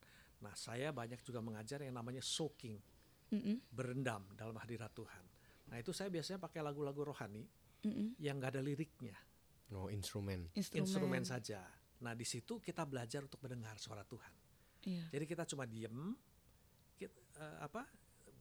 [0.40, 2.80] Nah, saya banyak juga mengajar yang namanya soaking,
[3.40, 3.56] hmm.
[3.72, 5.24] berendam dalam hadirat Tuhan.
[5.72, 7.48] Nah, itu saya biasanya pakai lagu-lagu rohani
[7.88, 8.20] hmm.
[8.20, 9.16] yang gak ada liriknya.
[9.72, 10.52] No instrumen.
[10.52, 11.64] Instrumen, instrumen saja
[12.02, 14.34] Nah di situ kita belajar untuk mendengar suara Tuhan.
[14.82, 15.04] Iya.
[15.14, 16.18] Jadi kita cuma diem,
[16.98, 17.86] kita, uh, apa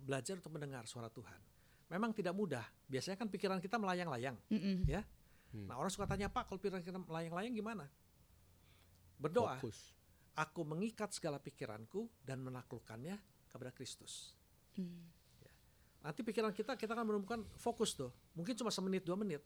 [0.01, 1.38] belajar untuk mendengar suara Tuhan.
[1.93, 2.65] Memang tidak mudah.
[2.89, 4.77] Biasanya kan pikiran kita melayang-layang, mm -mm.
[4.89, 5.05] ya.
[5.53, 5.69] Hmm.
[5.69, 7.86] Nah orang suka tanya Pak, kalau pikiran kita melayang-layang gimana?
[9.21, 9.62] Berdoa.
[9.62, 9.93] Fokus.
[10.33, 13.19] Aku mengikat segala pikiranku dan menaklukkannya
[13.51, 14.33] kepada Kristus.
[14.78, 15.04] Mm.
[15.42, 15.51] Ya.
[16.06, 18.12] Nanti pikiran kita kita akan menemukan fokus tuh.
[18.38, 19.44] Mungkin cuma semenit dua menit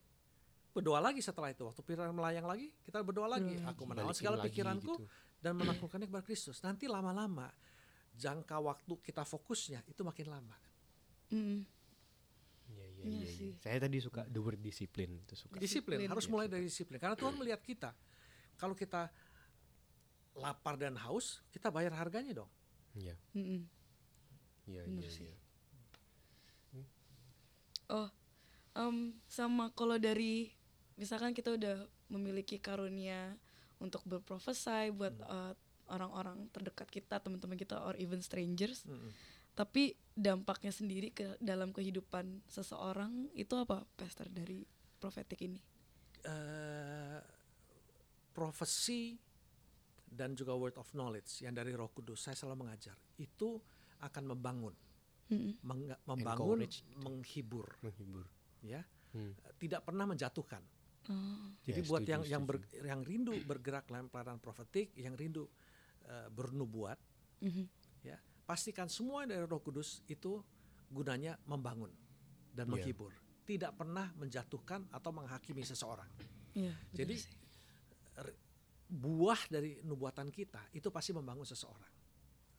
[0.76, 3.72] berdoa lagi setelah itu waktu pikiran melayang lagi kita berdoa lagi hmm.
[3.72, 5.08] aku menawan segala pikiranku gitu.
[5.40, 7.48] dan menaklukkannya kepada Kristus nanti lama-lama
[8.12, 10.58] jangka waktu kita fokusnya itu makin lama
[11.32, 11.60] hmm.
[12.66, 13.54] Ya, ya, ya, ya.
[13.62, 15.62] Saya tadi suka the word disiplin itu suka.
[15.62, 16.54] Disiplin, disiplin harus ya, mulai suka.
[16.58, 17.94] dari disiplin karena Tuhan melihat kita.
[18.58, 19.06] Kalau kita
[20.34, 22.50] lapar dan haus, kita bayar harganya dong.
[22.98, 23.14] Iya.
[24.66, 25.36] Iya, iya, iya.
[27.86, 28.10] Oh,
[28.74, 30.50] um, sama kalau dari
[30.98, 33.38] misalkan kita udah memiliki karunia
[33.78, 35.30] untuk berprofesi buat hmm.
[35.30, 35.54] uh,
[35.94, 38.82] orang-orang terdekat kita, teman-teman kita, or even strangers.
[38.90, 39.14] Hmm.
[39.54, 44.66] Tapi dampaknya sendiri ke dalam kehidupan seseorang itu apa, Pastor dari
[44.98, 45.62] profetik ini?
[46.26, 47.22] Uh,
[48.34, 49.16] profesi
[50.10, 53.62] dan juga word of knowledge yang dari Roh Kudus saya selalu mengajar itu
[54.02, 54.76] akan membangun,
[55.32, 55.62] hmm.
[56.08, 56.66] membangun,
[57.04, 58.26] menghibur, menghibur,
[58.64, 59.56] ya, hmm.
[59.60, 60.64] tidak pernah menjatuhkan
[61.06, 61.54] Oh.
[61.62, 62.34] Jadi ya, buat setuju, yang setuju.
[62.34, 65.46] yang ber, yang rindu bergerak dalam pelayanan profetik, yang rindu
[66.10, 66.98] uh, bernubuat,
[67.46, 67.66] mm -hmm.
[68.02, 70.42] ya pastikan semua dari Roh Kudus itu
[70.90, 71.94] gunanya membangun
[72.54, 72.74] dan yeah.
[72.74, 73.14] menghibur,
[73.46, 76.10] tidak pernah menjatuhkan atau menghakimi seseorang.
[76.56, 77.20] Yeah, Jadi
[78.86, 81.92] buah dari nubuatan kita itu pasti membangun seseorang.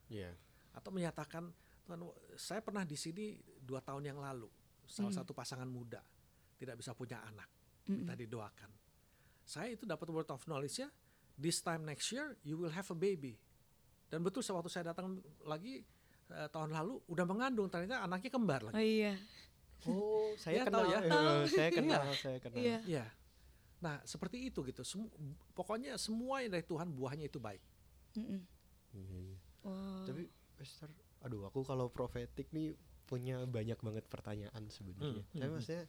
[0.06, 0.34] Yeah.
[0.76, 1.48] Atau menyatakan
[1.88, 2.00] Tuhan,
[2.36, 4.50] saya pernah di sini dua tahun yang lalu,
[4.84, 5.18] salah mm.
[5.24, 6.04] satu pasangan muda
[6.60, 7.48] tidak bisa punya anak
[7.86, 8.70] minta didoakan.
[9.46, 10.90] Saya itu dapat word of knowledge ya.
[11.38, 13.38] This time next year you will have a baby.
[14.10, 15.86] Dan betul waktu saya datang lagi
[16.30, 18.74] uh, tahun lalu udah mengandung ternyata anaknya kembar lagi.
[18.74, 19.14] Oh iya.
[19.86, 20.98] Oh, saya ya, kenal ya.
[21.06, 22.16] Uh, saya kenal, iya.
[22.18, 22.56] saya kenal.
[22.58, 22.78] Iya.
[22.86, 23.06] Ya.
[23.78, 24.82] Nah, seperti itu gitu.
[24.82, 25.06] Semu
[25.54, 27.62] pokoknya semua yang dari Tuhan buahnya itu baik.
[28.18, 29.28] Mm -mm.
[29.66, 30.06] Wow.
[30.08, 30.24] Tapi
[30.60, 30.90] Esther,
[31.24, 32.72] aduh aku kalau profetik nih
[33.06, 35.22] punya banyak banget pertanyaan sebenarnya.
[35.30, 35.84] Mm, Tapi maksudnya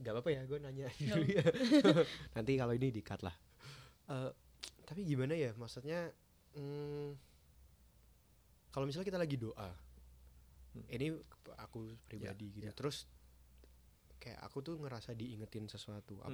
[0.00, 1.44] nggak apa-apa ya gue nanya dulu ya
[2.36, 3.36] nanti kalau ini dikat lah
[4.12, 4.30] uh,
[4.84, 6.10] tapi gimana ya maksudnya
[6.56, 7.14] hmm,
[8.74, 9.70] kalau misalnya kita lagi doa
[10.76, 10.84] hmm.
[10.90, 11.06] ini
[11.60, 12.76] aku pribadi yeah, gitu yeah.
[12.76, 13.06] terus
[14.20, 16.28] kayak aku tuh ngerasa diingetin sesuatu hmm.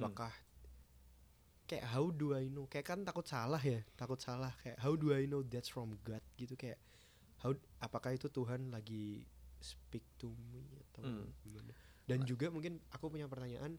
[1.67, 2.65] Kayak how do I know?
[2.71, 4.55] Kayak kan takut salah ya takut salah.
[4.63, 6.23] Kayak how do I know that's from God?
[6.39, 6.79] Gitu kayak
[7.43, 7.51] how
[7.83, 9.27] apakah itu Tuhan lagi
[9.59, 11.27] speak to me atau hmm.
[11.43, 11.71] gimana?
[12.07, 13.75] Dan juga mungkin aku punya pertanyaan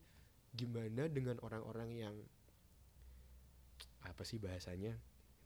[0.53, 2.16] gimana dengan orang-orang yang
[4.05, 4.92] apa sih bahasanya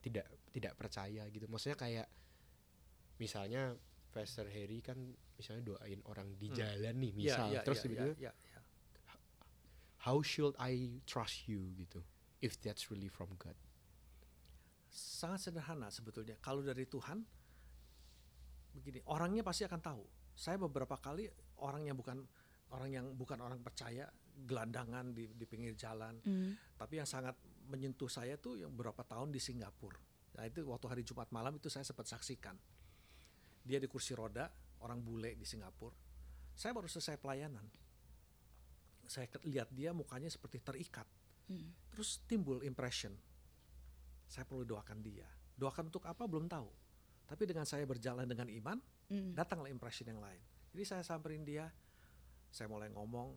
[0.03, 1.47] tidak tidak percaya gitu.
[1.47, 2.11] Maksudnya kayak
[3.23, 3.79] misalnya
[4.11, 4.99] Pastor Harry kan
[5.39, 6.59] misalnya doain orang di hmm.
[6.59, 8.63] jalan nih iya, misal yeah, yeah, terus yeah, yeah, yeah, yeah.
[10.03, 11.71] how should I trust you?
[11.79, 12.03] Gitu
[12.43, 13.55] if that's really from God.
[14.93, 16.37] Sangat sederhana sebetulnya.
[16.43, 17.23] Kalau dari Tuhan
[18.75, 20.05] begini orangnya pasti akan tahu.
[20.35, 21.31] Saya beberapa kali
[21.63, 22.19] orang yang bukan
[22.75, 26.19] orang yang bukan orang percaya gelandangan di di pinggir jalan.
[26.27, 26.53] Mm.
[26.77, 27.39] tapi yang sangat
[27.71, 30.01] menyentuh saya tuh yang beberapa tahun di Singapura.
[30.35, 32.59] Nah itu waktu hari Jumat malam itu saya sempat saksikan.
[33.63, 34.51] Dia di kursi roda
[34.83, 35.95] orang bule di Singapura.
[36.59, 37.65] Saya baru selesai pelayanan.
[39.07, 41.07] Saya lihat dia mukanya seperti terikat
[41.49, 41.95] mm.
[41.95, 43.15] terus timbul impression
[44.29, 45.27] saya perlu doakan dia
[45.59, 46.71] doakan untuk apa belum tahu
[47.27, 48.79] tapi dengan saya berjalan dengan iman
[49.09, 49.33] mm.
[49.35, 51.69] datanglah impression yang lain jadi saya samperin dia
[52.53, 53.33] saya mulai ngomong,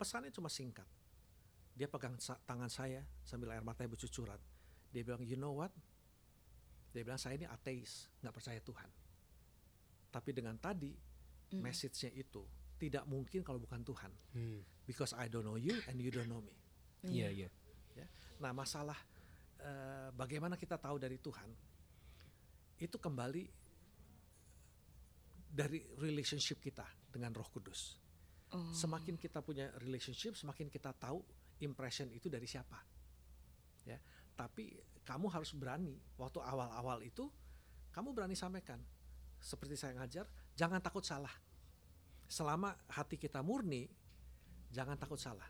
[0.00, 0.88] pesannya cuma singkat.
[1.76, 2.16] Dia pegang
[2.48, 4.40] tangan saya sambil air matanya bercucuran.
[4.88, 5.68] Dia bilang, you know what?
[6.96, 8.88] Dia bilang, saya ini ateis, nggak percaya Tuhan.
[10.08, 11.60] Tapi dengan tadi, mm.
[11.60, 12.40] message-nya itu,
[12.80, 14.08] tidak mungkin kalau bukan Tuhan.
[14.32, 14.60] Mm.
[14.88, 16.56] Because I don't know you and you don't know me.
[17.10, 17.48] Iya, yeah, iya.
[17.96, 18.08] Yeah.
[18.42, 18.98] Nah, masalah
[19.62, 21.48] uh, bagaimana kita tahu dari Tuhan,
[22.76, 23.44] itu kembali
[25.48, 27.96] dari relationship kita dengan Roh Kudus.
[28.52, 28.70] Oh.
[28.76, 31.24] Semakin kita punya relationship, semakin kita tahu
[31.64, 32.78] impression itu dari siapa.
[33.86, 34.02] Ya.
[34.34, 34.74] tapi
[35.06, 35.94] kamu harus berani.
[36.18, 37.30] Waktu awal-awal itu
[37.94, 38.82] kamu berani sampaikan.
[39.38, 40.26] Seperti saya ngajar,
[40.58, 41.32] jangan takut salah.
[42.26, 43.86] Selama hati kita murni,
[44.74, 45.46] jangan takut salah.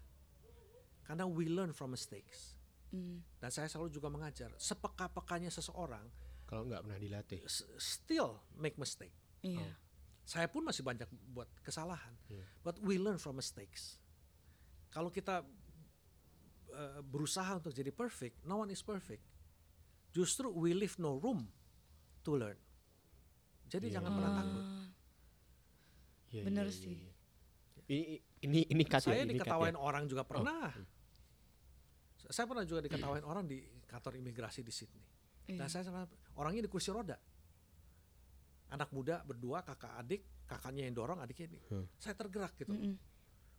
[1.06, 2.58] Karena we learn from mistakes.
[2.90, 3.22] Mm.
[3.38, 6.06] Dan saya selalu juga mengajar, sepeka-pekanya seseorang
[6.46, 7.42] kalau nggak pernah dilatih,
[7.76, 9.12] still make mistake.
[9.42, 9.66] Iya.
[9.66, 9.74] Oh.
[10.26, 12.46] Saya pun masih banyak buat kesalahan, yeah.
[12.62, 13.98] but we learn from mistakes.
[14.90, 15.42] Kalau kita
[16.70, 19.22] uh, berusaha untuk jadi perfect, no one is perfect.
[20.14, 21.46] Justru we leave no room
[22.22, 22.58] to learn.
[23.66, 23.94] Jadi yeah.
[23.98, 24.38] jangan pernah ah.
[24.38, 24.64] takut.
[26.30, 26.94] Yeah, Benar yeah, sih.
[26.94, 27.14] Yeah.
[27.86, 28.02] Ini
[28.50, 29.82] ini ini kat Saya ya, diketawain ya.
[29.82, 30.74] orang juga pernah.
[30.74, 30.95] Oh.
[32.30, 35.04] Saya pernah juga diketawain orang di kantor imigrasi di Sydney.
[35.46, 35.62] Yeah.
[35.62, 35.86] Dan saya
[36.34, 37.14] orangnya di kursi roda
[38.70, 41.86] anak muda berdua kakak adik kakaknya yang dorong adiknya ini hmm.
[41.98, 42.94] saya tergerak gitu mm -mm.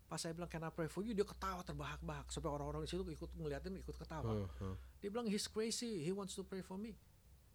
[0.07, 3.03] pas saya bilang can I pray for you dia ketawa terbahak-bahak sampai orang-orang di situ
[3.07, 4.47] ikut ngeliatin ikut ketawa hmm.
[4.59, 4.75] Hmm.
[4.99, 6.95] dia bilang he's crazy he wants to pray for me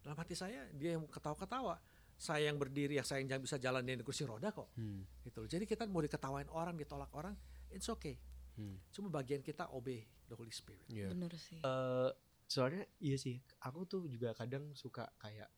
[0.01, 1.81] dalam hati saya dia yang ketawa-ketawa
[2.17, 5.29] saya yang berdiri yang saya yang bisa jalan di kursi roda kok hmm.
[5.29, 7.37] gitu jadi kita mau diketawain orang ditolak orang
[7.73, 8.17] it's okay
[8.57, 8.81] hmm.
[8.93, 11.13] cuma bagian kita obey the Holy Spirit yeah.
[11.13, 12.09] benar sih uh,
[12.49, 15.53] soalnya iya sih aku tuh juga kadang suka kayak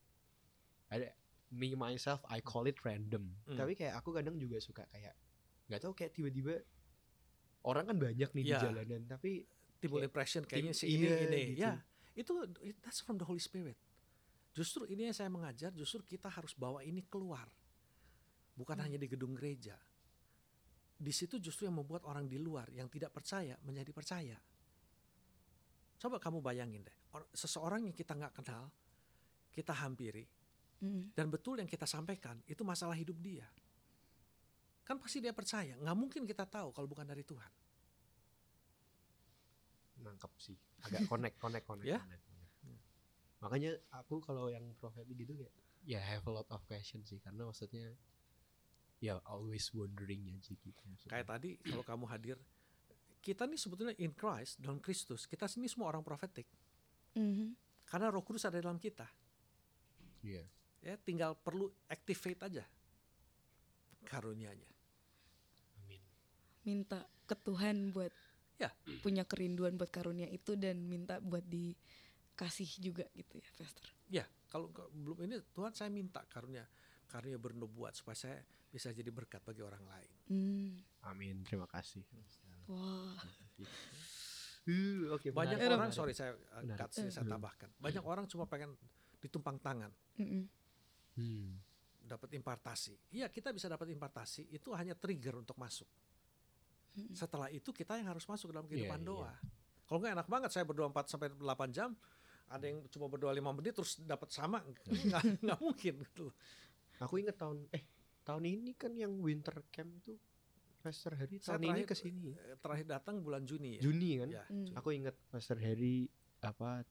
[0.91, 1.15] ada
[1.55, 3.55] me myself I call it random hmm.
[3.55, 5.15] tapi kayak aku kadang juga suka kayak
[5.71, 6.61] nggak tahu kayak tiba-tiba
[7.65, 8.61] orang kan banyak nih yeah.
[8.61, 9.31] di jalanan tapi
[9.79, 11.63] timbul impression kayaknya si ini iya, ini gitu.
[11.63, 11.73] ya
[12.15, 12.33] itu
[12.83, 13.79] that's from the Holy Spirit
[14.55, 17.51] justru ini yang saya mengajar justru kita harus bawa ini keluar
[18.55, 18.85] bukan hmm.
[18.87, 19.75] hanya di gedung gereja
[20.95, 24.39] di situ justru yang membuat orang di luar yang tidak percaya menjadi percaya
[26.05, 26.97] coba kamu bayangin deh
[27.33, 28.69] seseorang yang kita nggak kenal
[29.57, 30.29] kita hampiri
[30.85, 31.17] Mm.
[31.17, 33.49] Dan betul yang kita sampaikan itu masalah hidup dia.
[34.85, 35.81] Kan pasti dia percaya.
[35.81, 37.53] Nggak mungkin kita tahu kalau bukan dari Tuhan.
[40.05, 40.59] Nangkep sih.
[40.85, 41.89] Agak connect, connect, connect.
[41.89, 42.01] ya?
[42.05, 42.25] connect,
[43.41, 45.53] Makanya aku kalau yang profeti gitu kayak
[45.85, 47.93] ya have a lot of question sih karena maksudnya
[49.05, 50.81] ya always wondering aja gitu.
[50.85, 51.13] Maksudnya.
[51.13, 52.37] Kayak tadi kalau kamu hadir
[53.25, 56.45] kita nih sebetulnya in Christ dalam Kristus kita sini semua orang profetik.
[57.17, 57.49] Mm -hmm.
[57.89, 59.09] Karena Roh Kudus ada dalam kita.
[60.21, 60.45] Iya.
[60.45, 60.49] Yeah
[60.85, 62.65] ya tinggal perlu activate aja
[64.05, 64.69] karunianya
[65.81, 66.03] amin
[66.69, 68.13] minta ke Tuhan buat
[68.61, 68.69] ya
[69.01, 74.69] punya kerinduan buat karunia itu dan minta buat dikasih juga gitu ya Pastor ya kalau
[74.93, 76.69] belum ini Tuhan saya minta karunia
[77.09, 80.71] karunia bernubuat supaya saya bisa jadi berkat bagi orang lain hmm.
[81.09, 82.05] amin terima kasih
[82.69, 83.19] wah
[84.65, 85.77] Uh, okay, banyak benar.
[85.77, 87.69] orang, sorry saya uh, cut, saya tambahkan.
[87.77, 88.73] Banyak orang cuma pengen
[89.21, 89.93] ditumpang tangan.
[90.17, 90.49] Mm
[92.05, 92.95] dapat impartasi.
[93.17, 95.89] Iya kita bisa dapat impartasi itu hanya trigger untuk masuk.
[97.17, 99.25] Setelah itu kita yang harus masuk dalam kehidupan yeah, doa.
[99.25, 99.37] Yeah.
[99.89, 101.91] Kalau nggak enak banget saya berdoa 4 sampai 8 jam,
[102.49, 104.63] ada yang cuma berdoa 5 menit terus dapat sama,
[105.09, 106.29] nggak nggak mungkin gitu.
[107.03, 107.85] Aku ingat tahun eh
[108.23, 110.21] tahun ini kan yang winter camp tuh
[110.85, 112.29] Pastor Harry tahun terakhir, ini ke sini.
[112.37, 113.89] Eh, terakhir datang bulan Juni ya.
[113.89, 114.29] Juni kan?
[114.29, 114.45] Ya.
[114.53, 114.69] Hmm.
[114.77, 116.05] Aku ingat Pastor Harry
[116.45, 116.85] apa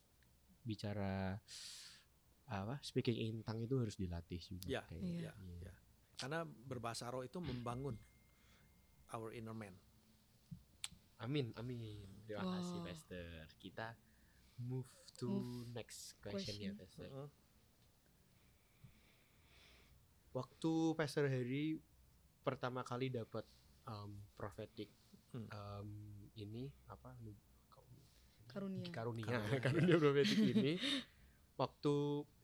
[0.66, 1.38] bicara
[2.50, 4.66] apa speaking in tongue itu harus dilatih juga.
[4.66, 5.30] Ya, kayak iya.
[5.30, 5.34] Ya,
[5.70, 5.74] ya.
[6.18, 7.94] Karena berbahasa roh itu membangun
[9.14, 9.78] our inner man.
[11.22, 12.10] Amin, amin.
[12.26, 12.54] Terima wow.
[12.58, 13.46] kasih, Pastor.
[13.62, 13.94] Kita
[14.58, 14.90] move
[15.22, 16.74] to move next question, ya, question.
[16.74, 17.06] ya, Pastor.
[17.06, 17.30] Uh -huh.
[20.34, 21.78] Waktu Pastor Harry
[22.42, 23.46] pertama kali dapat
[23.88, 24.90] um, prophetic
[25.34, 25.48] hmm.
[25.50, 25.90] um,
[26.38, 27.14] ini apa
[28.48, 28.86] karunia.
[28.90, 28.90] karunia.
[28.94, 30.78] Karunia, karunia prophetic ini.
[31.54, 31.96] Waktu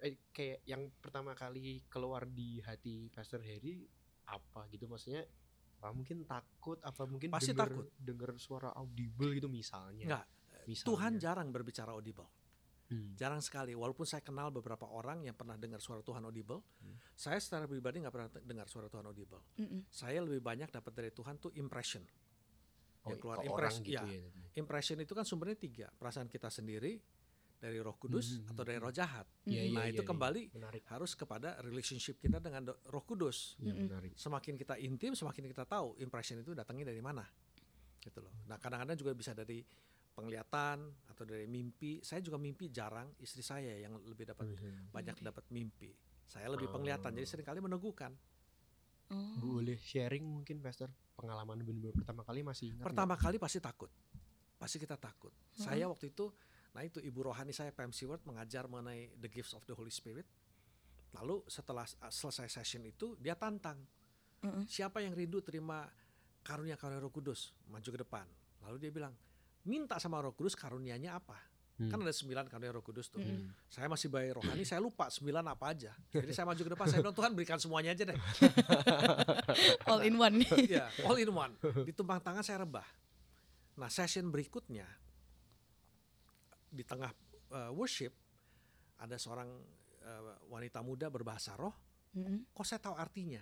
[0.06, 3.86] eh, kayak yang pertama kali keluar di hati Pastor Harry
[4.30, 4.86] apa gitu?
[4.89, 5.25] Maksudnya
[5.80, 7.88] apa mungkin takut apa mungkin pasti denger, takut.
[7.97, 10.06] dengar suara audible gitu misalnya.
[10.06, 10.25] Enggak,
[10.67, 10.88] misalnya.
[10.93, 12.38] Tuhan jarang berbicara audible
[12.89, 13.15] hmm.
[13.15, 17.15] jarang sekali walaupun saya kenal beberapa orang yang pernah dengar suara Tuhan audible hmm.
[17.15, 19.89] saya secara pribadi nggak pernah dengar suara Tuhan audible hmm.
[19.89, 22.04] saya lebih banyak dapat dari Tuhan tuh impression
[23.06, 26.99] oh, yang keluar impression gitu ya, ya impression itu kan sumbernya tiga perasaan kita sendiri
[27.60, 28.56] dari Roh Kudus hmm.
[28.56, 29.28] atau dari Roh jahat.
[29.43, 30.88] Ya, nah itu kembali menarik.
[30.88, 33.60] harus kepada relationship kita dengan Roh Kudus.
[33.60, 34.15] Ya, menarik.
[34.15, 37.28] Semakin kita intim, semakin kita tahu impression itu datangnya dari mana,
[37.99, 38.32] gitu loh.
[38.47, 39.60] Nah kadang-kadang juga bisa dari
[40.19, 40.77] penglihatan
[41.08, 42.03] atau dari mimpi.
[42.03, 44.91] Saya juga mimpi jarang, istri saya yang lebih dapat hmm.
[44.91, 45.95] banyak dapat mimpi.
[46.27, 46.73] Saya lebih oh.
[46.75, 48.12] penglihatan, jadi sering kali meneguhkan.
[49.10, 49.34] Oh.
[49.41, 53.25] Boleh sharing mungkin Pastor pengalaman benar-benar pertama kali masih ingat Pertama gak?
[53.25, 53.89] kali pasti takut,
[54.62, 55.34] pasti kita takut.
[55.34, 55.65] Hmm.
[55.65, 56.29] Saya waktu itu
[56.75, 60.25] Nah itu ibu rohani saya Pam Seward mengajar mengenai the gifts of the Holy Spirit.
[61.17, 63.82] Lalu setelah selesai session itu dia tantang
[64.45, 64.63] mm -hmm.
[64.69, 65.89] siapa yang rindu terima
[66.45, 68.27] karunia karunia Roh Kudus maju ke depan.
[68.62, 69.13] Lalu dia bilang
[69.69, 71.38] minta sama Roh Kudus karunianya apa.
[71.79, 71.88] Hmm.
[71.88, 73.21] Kan ada sembilan karena Roh Kudus tuh.
[73.21, 73.53] Hmm.
[73.69, 75.93] Saya masih bayi rohani, saya lupa sembilan apa aja.
[76.12, 78.17] Jadi saya maju ke depan, saya bilang Tuhan berikan semuanya aja deh.
[79.93, 80.41] all in one.
[80.67, 81.53] ya, all in one.
[81.86, 82.84] Di tumpang tangan saya rebah.
[83.79, 84.84] Nah, session berikutnya
[86.67, 87.10] di tengah
[87.55, 88.12] uh, worship
[88.99, 89.47] ada seorang
[90.03, 91.73] uh, wanita muda berbahasa roh.
[92.12, 92.43] Hmm.
[92.51, 93.41] Kok saya tahu artinya?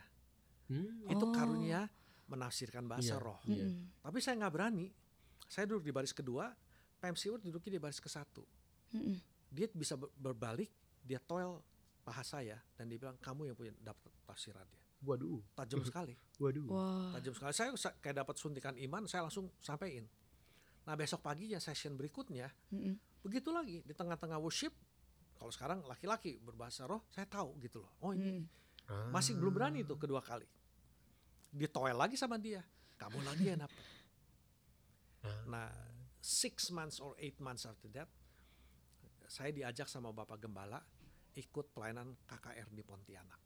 [0.70, 1.10] Hmm.
[1.10, 1.34] Itu oh.
[1.34, 1.90] karunia
[2.30, 3.24] menafsirkan bahasa yeah.
[3.24, 3.40] roh.
[3.48, 3.72] Yeah.
[4.04, 4.88] Tapi saya nggak berani.
[5.45, 6.50] Saya duduk di baris kedua,
[6.97, 8.41] Pam Seward duduknya di baris ke satu.
[8.93, 9.15] Mm-hmm.
[9.54, 10.73] Dia bisa berbalik,
[11.06, 11.62] dia toel
[12.02, 14.82] paha saya dan dia bilang kamu yang punya dapat tafsirannya.
[15.06, 16.17] Waduh, tajam sekali.
[16.43, 17.13] Waduh, wow.
[17.19, 17.52] tajam sekali.
[17.54, 17.69] Saya
[18.02, 20.10] kayak dapat suntikan iman, saya langsung sampaikan.
[20.88, 23.23] Nah besok paginya session berikutnya, mm-hmm.
[23.28, 24.71] begitu lagi di tengah-tengah worship.
[25.38, 27.93] Kalau sekarang laki-laki berbahasa roh, saya tahu gitu loh.
[28.02, 28.41] Oh ini
[28.89, 29.13] mm.
[29.13, 30.50] masih belum berani tuh kedua kali.
[31.54, 32.65] Ditoel lagi sama dia,
[32.97, 33.97] kamu lagi yang dapat.
[35.48, 35.70] Nah
[36.22, 38.10] six months or eight months after that,
[39.28, 40.80] saya diajak sama Bapak Gembala
[41.38, 43.42] ikut pelayanan KKR di Pontianak.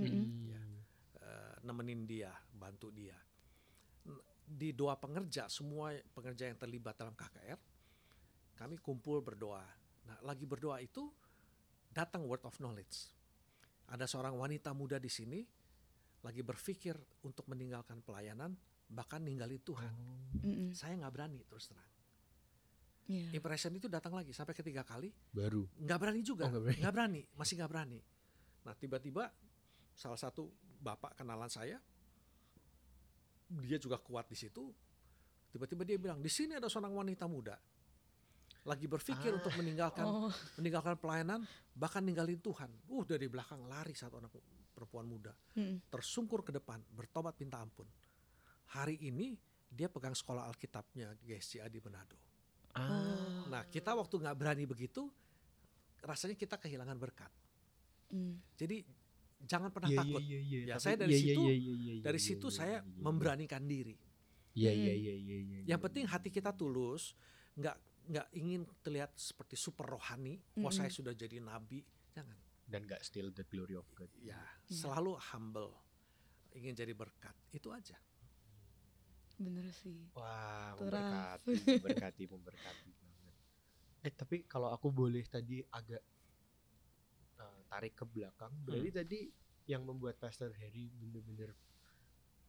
[0.00, 0.24] Mm-hmm.
[0.50, 0.62] Ya,
[1.22, 3.14] uh, nemenin dia, bantu dia.
[4.50, 7.60] Di doa pengerja, semua pengerja yang terlibat dalam KKR,
[8.58, 9.62] kami kumpul berdoa.
[10.10, 11.06] Nah, lagi berdoa itu
[11.94, 13.14] datang word of knowledge.
[13.88, 15.40] Ada seorang wanita muda di sini
[16.20, 16.92] lagi berpikir
[17.24, 18.52] untuk meninggalkan pelayanan,
[18.90, 19.94] bahkan ninggalin Tuhan.
[19.94, 20.46] Oh.
[20.46, 20.74] Mm-hmm.
[20.74, 21.90] Saya nggak berani terus terang
[23.10, 23.30] yeah.
[23.34, 26.82] impression itu datang lagi sampai ketiga kali baru nggak berani juga oh, nggak berani.
[26.94, 28.00] berani masih nggak berani
[28.62, 29.24] nah tiba-tiba
[29.98, 30.46] salah satu
[30.78, 31.76] bapak kenalan saya
[33.66, 34.70] dia juga kuat di situ
[35.50, 37.58] tiba-tiba dia bilang di sini ada seorang wanita muda
[38.62, 39.36] lagi berpikir ah.
[39.42, 40.30] untuk meninggalkan oh.
[40.60, 41.42] meninggalkan pelayanan
[41.74, 44.30] bahkan ninggalin Tuhan uh dari belakang lari satu anak
[44.70, 45.90] perempuan muda hmm.
[45.90, 47.88] tersungkur ke depan bertobat minta ampun
[48.74, 49.38] hari ini
[49.70, 52.30] dia pegang sekolah Alkitabnya GSCA di Manado
[52.74, 53.46] Ah.
[53.50, 55.10] Nah kita waktu nggak berani begitu,
[56.06, 57.30] rasanya kita kehilangan berkat.
[58.14, 58.38] Mm.
[58.54, 58.86] Jadi
[59.42, 60.22] jangan pernah yeah, takut.
[60.22, 60.62] Yeah, yeah, yeah.
[60.62, 62.76] Ya Tapi, saya dari yeah, situ, yeah, yeah, yeah, yeah, dari yeah, situ yeah, saya
[62.78, 63.96] yeah, yeah, memberanikan diri.
[64.50, 65.58] Iya iya iya iya.
[65.66, 67.14] Yang penting hati kita tulus,
[67.54, 67.76] nggak
[68.10, 70.38] nggak ingin terlihat seperti super rohani.
[70.54, 70.62] Mm.
[70.62, 71.82] Wah saya sudah jadi nabi,
[72.14, 72.38] jangan.
[72.70, 74.10] Dan nggak steal the glory of God.
[74.22, 74.70] Ya, mm.
[74.70, 75.74] selalu humble,
[76.54, 77.98] ingin jadi berkat, itu aja.
[79.40, 80.12] Bener sih.
[80.12, 83.34] Wah, memberkati, memberkati, memberkati banget.
[84.04, 86.04] Eh, tapi kalau aku boleh tadi agak
[87.40, 88.64] uh, tarik ke belakang, hmm.
[88.68, 89.20] berarti tadi
[89.64, 91.56] yang membuat Pastor Harry bener-bener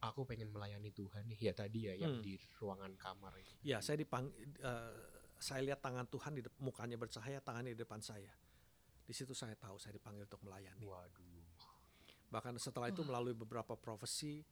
[0.02, 2.24] aku pengen melayani Tuhan nih ya tadi ya yang hmm.
[2.24, 3.54] di ruangan kamar itu.
[3.64, 4.28] Ya, saya dipang
[4.60, 4.94] uh,
[5.40, 8.30] saya lihat tangan Tuhan di mukanya bercahaya, tangannya di depan saya.
[9.02, 10.84] Di situ saya tahu saya dipanggil untuk melayani.
[10.84, 11.40] Waduh.
[12.32, 14.44] Bahkan setelah itu melalui beberapa profesi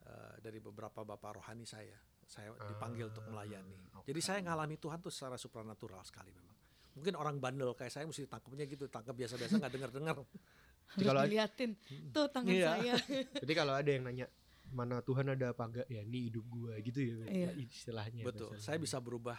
[0.00, 1.92] Eh, dari beberapa bapak rohani saya.
[2.24, 3.76] Saya dipanggil uh, untuk melayani.
[4.00, 4.14] Okay.
[4.14, 6.56] Jadi saya ngalami Tuhan tuh secara supranatural sekali memang.
[6.96, 10.16] Mungkin orang bandel kayak saya mesti tangkapnya gitu, tangkap biasa-biasa nggak dengar-dengar.
[11.06, 11.76] Kalau diliatin
[12.10, 12.74] tuh tangan iya.
[12.74, 12.94] saya.
[13.46, 14.26] Jadi kalau ada yang nanya
[14.74, 17.50] mana Tuhan ada apa enggak ya ini hidup gua gitu ya iya.
[17.54, 18.26] istilahnya.
[18.26, 18.58] Betul.
[18.58, 19.38] Saya bisa berubah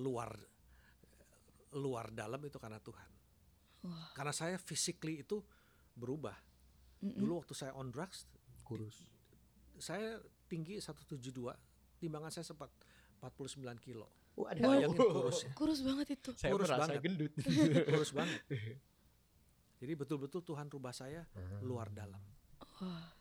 [0.00, 0.32] luar
[1.76, 3.10] luar dalam itu karena Tuhan.
[3.84, 4.16] Wah.
[4.16, 5.44] Karena saya physically itu
[5.92, 6.40] berubah.
[7.04, 7.20] Mm -mm.
[7.20, 8.24] Dulu waktu saya on drugs
[8.64, 9.17] kurus
[9.78, 11.34] saya tinggi 172,
[11.98, 12.70] timbangan saya sempat
[13.20, 14.06] 49 kilo.
[14.38, 15.50] Oh, ada Bayangin kurus ya.
[15.50, 16.30] Kurus banget itu.
[16.38, 17.02] Saya kurus banget.
[17.02, 17.32] gendut.
[17.90, 18.40] kurus banget.
[19.82, 21.66] Jadi betul-betul Tuhan rubah saya hmm.
[21.66, 22.22] luar dalam.
[22.78, 23.18] Wah.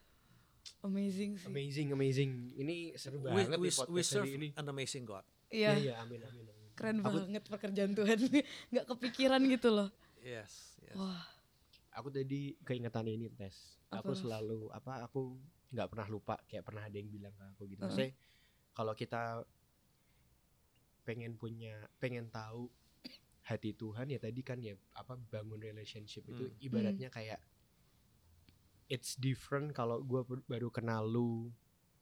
[0.86, 1.50] Amazing sih.
[1.50, 2.32] Amazing, amazing.
[2.54, 4.54] Ini seru we, banget we, we serve ini.
[4.54, 5.26] an amazing God.
[5.50, 5.74] Iya.
[5.74, 6.67] Iya, amin, amin, amin.
[6.78, 8.17] Keren aku, banget pekerjaan Tuhan.
[8.78, 9.89] Gak kepikiran gitu loh.
[10.22, 10.93] Yes, yes.
[10.93, 11.26] Wah.
[11.98, 13.82] Aku tadi keingetan ini tes.
[13.89, 14.06] Apa?
[14.06, 15.34] Aku selalu apa aku
[15.71, 17.84] nggak pernah lupa kayak pernah ada yang bilang ke aku gitu.
[17.84, 18.12] Uh -huh.
[18.71, 19.43] kalau kita
[21.08, 22.67] pengen punya pengen tahu
[23.47, 26.60] hati Tuhan ya tadi kan ya apa bangun relationship itu hmm.
[26.60, 27.15] ibaratnya hmm.
[27.15, 27.39] kayak
[28.91, 30.19] it's different kalau gue
[30.51, 31.47] baru kenal lu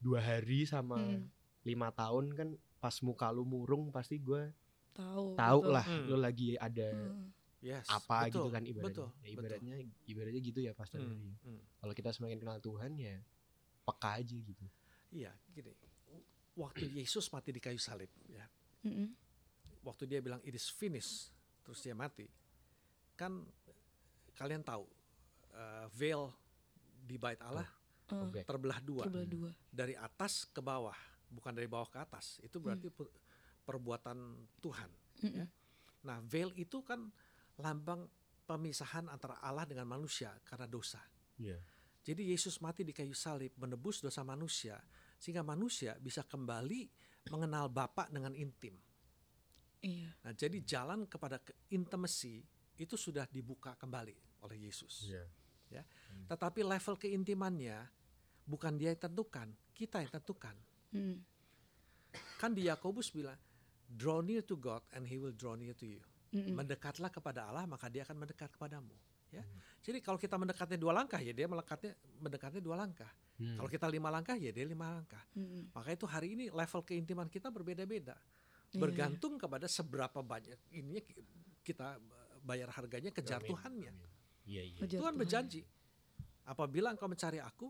[0.01, 1.29] dua hari sama hmm.
[1.61, 2.49] lima tahun kan
[2.81, 4.49] pas muka lu murung pasti gue
[4.97, 6.05] tahu tahu lah hmm.
[6.09, 7.29] lu lagi ada hmm.
[7.61, 10.09] yes, apa betul, gitu kan ibaratnya betul, ya, ibaratnya betul.
[10.09, 11.29] ibaratnya gitu ya pasti hmm.
[11.45, 11.61] hmm.
[11.77, 13.21] kalau kita semakin kenal Tuhan ya
[13.85, 14.65] peka aja gitu
[15.13, 15.71] iya gini
[16.57, 18.43] waktu Yesus mati di kayu salib ya
[18.87, 19.07] mm-hmm.
[19.85, 21.29] waktu dia bilang it is finished
[21.61, 22.25] terus dia mati
[23.15, 23.43] kan
[24.35, 24.83] kalian tahu
[25.55, 26.31] uh, veil
[27.05, 27.67] di bait Allah
[28.11, 28.27] oh.
[28.31, 28.43] okay.
[28.47, 30.95] terbelah dua terbelah dua dari atas ke bawah
[31.29, 33.07] bukan dari bawah ke atas itu berarti mm.
[33.67, 34.17] perbuatan
[34.63, 34.89] Tuhan
[35.23, 35.33] mm-hmm.
[35.35, 35.45] ya
[36.05, 37.01] nah veil itu kan
[37.59, 38.07] lambang
[38.45, 41.01] pemisahan antara Allah dengan manusia karena dosa
[41.41, 41.59] yeah.
[42.05, 44.77] Jadi Yesus mati di kayu salib menebus dosa manusia
[45.17, 46.85] sehingga manusia bisa kembali
[47.33, 48.77] mengenal Bapa dengan intim.
[49.81, 50.13] Iya.
[50.21, 52.45] Nah, jadi jalan kepada ke intimacy
[52.77, 55.09] itu sudah dibuka kembali oleh Yesus.
[55.09, 55.25] Yeah.
[55.73, 55.81] Ya.
[55.81, 56.29] Hmm.
[56.29, 57.77] Tetapi level keintimannya
[58.45, 60.53] bukan dia yang tentukan, kita yang tentukan.
[60.93, 61.25] Hmm.
[62.37, 63.37] Kan di Yakobus bilang,
[63.89, 66.01] draw near to God and he will draw near to you.
[66.29, 66.53] Hmm.
[66.53, 68.93] Mendekatlah kepada Allah maka dia akan mendekat kepadamu.
[69.35, 69.43] Ya.
[69.43, 69.59] Hmm.
[69.85, 71.93] Jadi kalau kita mendekatnya dua langkah ya dia mendekatnya
[72.23, 73.11] mendekatnya dua langkah.
[73.35, 73.59] Hmm.
[73.59, 75.21] Kalau kita lima langkah ya dia lima langkah.
[75.35, 75.69] Hmm.
[75.75, 78.15] Maka itu hari ini level keintiman kita berbeda-beda.
[78.75, 79.41] Iya, bergantung yeah.
[79.45, 81.03] kepada seberapa banyak ininya
[81.63, 82.01] kita
[82.43, 83.49] bayar harganya kejar Amin.
[83.53, 83.93] Tuhannya.
[84.45, 84.85] Iya, iya.
[84.85, 85.65] Tuhan berjanji,
[86.45, 87.67] apabila engkau mencari aku,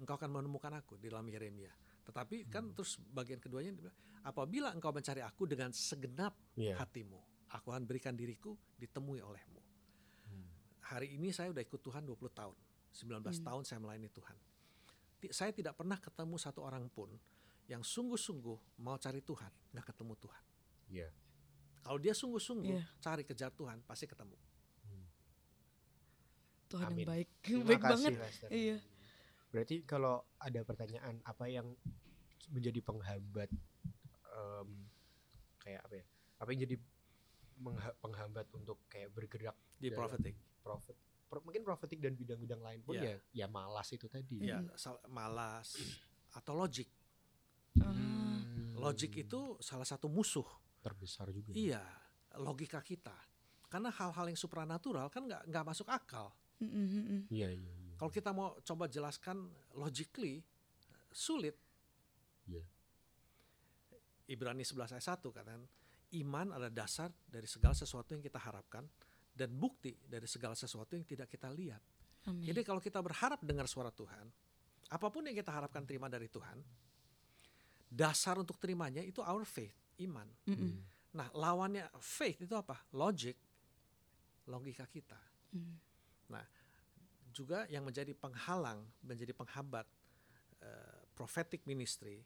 [0.00, 1.68] engkau akan menemukan aku di dalam Yeremia.
[2.08, 2.72] Tetapi kan hmm.
[2.72, 6.80] kan terus bagian keduanya bilang, apabila engkau mencari aku dengan segenap yeah.
[6.80, 7.20] hatimu,
[7.52, 9.53] aku akan berikan diriku ditemui olehmu.
[10.94, 12.54] Hari ini saya udah ikut Tuhan 20 tahun.
[12.94, 13.42] 19 hmm.
[13.42, 14.38] tahun saya melayani Tuhan.
[15.34, 17.10] Saya tidak pernah ketemu satu orang pun
[17.66, 20.42] yang sungguh-sungguh mau cari Tuhan nggak ketemu Tuhan.
[20.86, 21.10] Yeah.
[21.82, 22.86] Kalau dia sungguh-sungguh yeah.
[23.02, 24.38] cari kejar Tuhan pasti ketemu.
[24.86, 25.06] Hmm.
[26.70, 27.02] Tuhan Amin.
[27.02, 28.12] yang baik, Terima baik kasih, banget.
[28.22, 28.48] Lester.
[28.54, 28.76] Iya.
[29.50, 31.66] Berarti kalau ada pertanyaan apa yang
[32.54, 33.50] menjadi penghambat
[34.30, 34.68] um,
[35.58, 36.04] kayak apa ya?
[36.38, 36.76] Apa yang jadi
[38.00, 40.34] penghambat untuk kayak bergerak di prophetic?
[40.64, 40.96] Prophet,
[41.28, 43.20] pro, mungkin prophetic dan bidang-bidang lain pun yeah.
[43.34, 44.48] ya ya malas itu tadi.
[44.48, 45.12] Ya, mm.
[45.12, 45.76] malas
[46.34, 46.88] atau logic
[47.82, 48.78] Hmm.
[48.78, 50.46] Logik itu salah satu musuh
[50.78, 51.50] terbesar juga.
[51.56, 51.82] Iya,
[52.38, 53.14] logika kita.
[53.66, 56.30] Karena hal-hal yang supranatural kan nggak nggak masuk akal.
[56.62, 57.94] Iya, iya, iya.
[57.98, 60.46] Kalau kita mau coba jelaskan logically
[61.10, 61.58] sulit.
[62.46, 62.62] Iya.
[64.30, 65.60] Ibrani 11 ayat 1 kan
[66.20, 68.86] iman adalah dasar dari segala sesuatu yang kita harapkan
[69.34, 71.82] dan bukti dari segala sesuatu yang tidak kita lihat.
[72.30, 72.46] Amin.
[72.46, 74.30] Jadi kalau kita berharap dengar suara Tuhan,
[74.88, 76.62] apa pun yang kita harapkan terima dari Tuhan,
[77.90, 80.26] dasar untuk terimanya itu our faith, iman.
[80.46, 80.72] Mm -mm.
[81.14, 82.78] Nah, lawannya faith itu apa?
[82.94, 83.36] Logic,
[84.50, 85.18] logika kita.
[85.54, 85.76] Mm.
[86.30, 86.44] Nah,
[87.34, 89.86] juga yang menjadi penghalang, menjadi penghambat
[90.62, 92.22] uh, prophetic ministry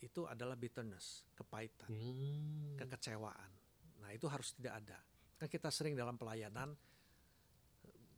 [0.00, 2.76] itu adalah bitterness, kepahitan, mm.
[2.80, 3.50] kekecewaan.
[4.04, 4.98] Nah, itu harus tidak ada.
[5.40, 6.76] Kan kita sering dalam pelayanan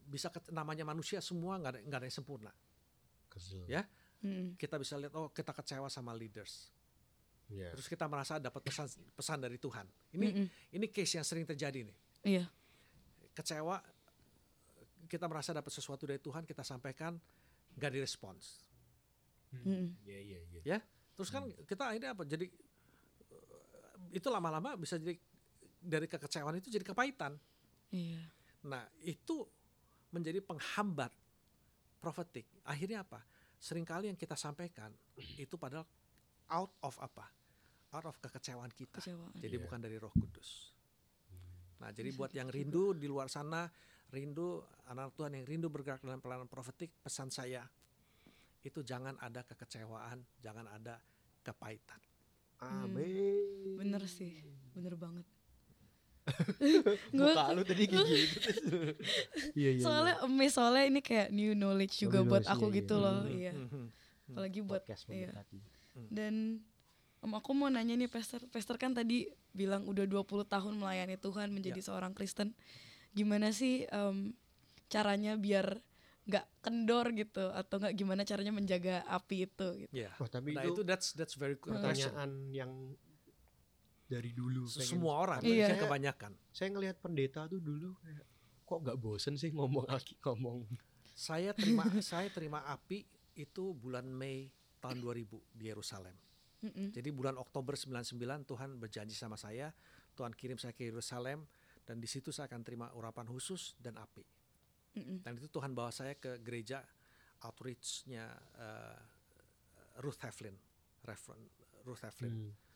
[0.09, 2.51] bisa namanya manusia semua nggak ada, ada yang sempurna.
[3.29, 3.69] Kesel.
[3.69, 3.85] Ya,
[4.23, 4.59] hmm.
[4.59, 6.71] kita bisa lihat oh kita kecewa sama leaders
[7.51, 7.71] yeah.
[7.73, 10.47] terus kita merasa dapat pesan pesan dari Tuhan ini mm -mm.
[10.79, 12.47] ini case yang sering terjadi nih yeah.
[13.33, 13.81] kecewa
[15.09, 17.17] kita merasa dapat sesuatu dari Tuhan kita sampaikan
[17.75, 18.69] gak direspons
[19.55, 20.05] mm.
[20.05, 20.63] yeah, yeah, yeah.
[20.77, 20.79] ya
[21.19, 21.67] terus kan mm.
[21.67, 22.47] kita ini apa jadi
[24.15, 25.19] itu lama-lama bisa jadi
[25.79, 27.35] dari kekecewaan itu jadi kepahitan
[27.91, 28.23] yeah.
[28.63, 29.43] nah itu
[30.15, 31.11] menjadi penghambat
[31.99, 33.19] profetik akhirnya apa
[33.59, 35.83] sering kali yang kita sampaikan itu padahal
[36.49, 37.25] out of apa?
[37.93, 39.01] Out of kekecewaan kita.
[39.01, 39.33] Kecewaan.
[39.37, 39.63] Jadi yeah.
[39.65, 40.73] bukan dari Roh Kudus.
[41.79, 43.65] Nah, jadi buat yang rindu di luar sana,
[44.11, 44.59] rindu
[44.91, 47.63] anak Tuhan yang rindu bergerak dalam pelayanan profetik, pesan saya
[48.63, 50.99] itu jangan ada kekecewaan, jangan ada
[51.43, 51.99] kepahitan.
[52.59, 53.39] Amin.
[53.39, 54.43] Hmm, bener sih,
[54.75, 55.23] bener banget.
[57.15, 58.49] Muka lu tadi kayak gitu.
[59.59, 60.49] iya, iya, soalnya iya.
[60.51, 63.03] soalnya ini kayak new knowledge juga buat aku iya, gitu iya.
[63.03, 63.17] loh.
[63.23, 63.51] Hmm, iya.
[63.55, 63.87] Hmm,
[64.29, 65.31] Apalagi buat iya.
[66.11, 66.61] Dan
[67.19, 71.51] Om aku mau nanya nih Pester, Pester kan tadi bilang udah 20 tahun melayani Tuhan
[71.51, 71.91] menjadi ya.
[71.91, 72.55] seorang Kristen.
[73.11, 74.31] Gimana sih um,
[74.87, 75.83] caranya biar
[76.29, 79.93] nggak kendor gitu atau nggak gimana caranya menjaga api itu gitu.
[80.05, 80.13] Yeah.
[80.21, 82.71] Wah, tapi nah, itu, itu that's that's very good pertanyaan yang
[84.09, 85.77] dari dulu semua orang iya.
[85.77, 87.93] kebanyakan saya ngelihat pendeta tuh dulu
[88.65, 90.65] kok nggak bosen sih ngomong lagi ngomong
[91.13, 93.05] saya terima saya terima api
[93.37, 94.49] itu bulan Mei
[94.81, 96.17] tahun 2000 di Yerusalem
[96.65, 96.87] mm -mm.
[96.89, 98.17] jadi bulan Oktober 99
[98.49, 99.69] Tuhan berjanji sama saya
[100.17, 101.45] Tuhan kirim saya ke Yerusalem
[101.85, 104.25] dan di situ saya akan terima urapan khusus dan api
[104.95, 105.17] mm -mm.
[105.25, 106.81] dan itu Tuhan bawa saya ke gereja
[107.43, 108.25] outreachnya
[108.57, 108.99] uh,
[110.01, 110.55] Ruth Heflin
[111.03, 111.45] Reverend
[111.83, 112.69] Ruth Heflin mm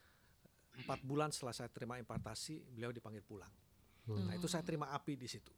[0.73, 3.51] empat bulan setelah saya terima impartasi beliau dipanggil pulang
[4.09, 4.25] hmm.
[4.29, 5.53] nah itu saya terima api di situ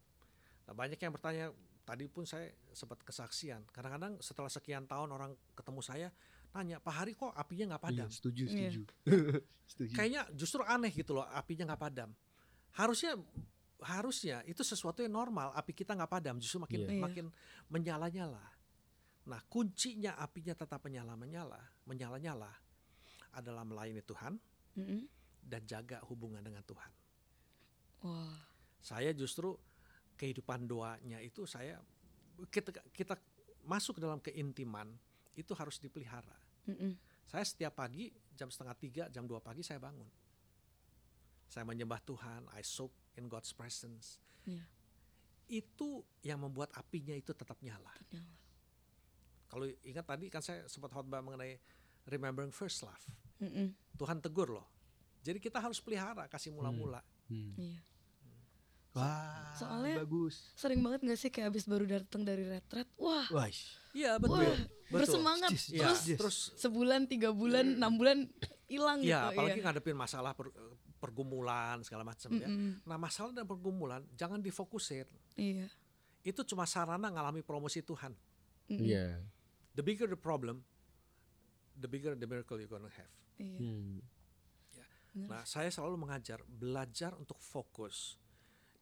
[0.68, 1.45] nah banyak yang bertanya
[1.86, 6.10] tadi pun saya sempat kesaksian kadang-kadang setelah sekian tahun orang ketemu saya
[6.56, 8.72] nanya Pak Hari kok apinya nggak padam iya, setuju iya.
[8.72, 8.82] setuju.
[9.72, 12.10] setuju kayaknya justru aneh gitu loh apinya nggak padam
[12.76, 13.16] harusnya
[13.84, 17.01] harusnya itu sesuatu yang normal api kita nggak padam justru makin yeah.
[17.01, 17.26] makin
[17.67, 18.43] menyala-nyala
[19.26, 22.51] nah kuncinya apinya tetap menyala-menyala menyala-nyala
[23.36, 24.39] adalah melayani Tuhan
[24.80, 24.99] mm-hmm.
[25.43, 26.91] dan jaga hubungan dengan Tuhan.
[28.07, 28.32] Wow.
[28.80, 29.51] Saya justru
[30.15, 31.76] kehidupan doanya itu saya
[32.47, 33.19] kita kita
[33.67, 34.88] masuk dalam keintiman
[35.36, 36.39] itu harus dipelihara.
[36.71, 36.91] Mm-hmm.
[37.28, 40.07] Saya setiap pagi jam setengah tiga, jam dua pagi saya bangun.
[41.45, 44.20] saya menyembah Tuhan, I soak in God's presence.
[44.45, 44.66] Yeah.
[45.49, 47.91] Itu yang membuat apinya itu tetap nyala.
[48.11, 48.36] nyala.
[49.45, 51.57] Kalau ingat tadi kan saya sempat khotbah mengenai
[52.09, 53.05] remembering first love.
[53.39, 53.68] Mm -mm.
[53.95, 54.68] Tuhan tegur loh.
[55.26, 57.01] Jadi kita harus pelihara kasih mula-mula.
[57.26, 57.57] Hmm.
[57.57, 57.57] Hmm.
[57.57, 57.82] Iya.
[58.95, 60.53] Wah, soalnya bagus.
[60.55, 63.49] Sering banget gak sih kayak abis baru datang dari retret, wah, wah,
[63.91, 64.88] iya betul, wah, betul.
[64.88, 66.16] bersemangat, yes, terus, yes.
[66.16, 68.24] terus sebulan, tiga bulan, enam bulan
[68.72, 69.11] hilang gitu.
[69.11, 69.66] Iya, apalagi iya.
[69.68, 70.47] ngadepin masalah per,
[71.06, 72.43] pergumulan segala macam mm -mm.
[72.43, 72.49] ya.
[72.89, 75.06] Nah masalah dan pergumulan jangan difokusir.
[75.38, 75.70] Iya.
[76.26, 78.18] Itu cuma sarana ngalami promosi Tuhan.
[78.66, 78.74] Iya.
[78.74, 78.89] Mm -mm.
[78.89, 79.16] yeah.
[79.78, 80.66] The bigger the problem,
[81.78, 83.14] the bigger the miracle you're gonna have.
[83.38, 83.60] Iya.
[83.62, 83.99] Hmm.
[84.74, 84.88] Ya.
[85.30, 88.18] Nah saya selalu mengajar belajar untuk fokus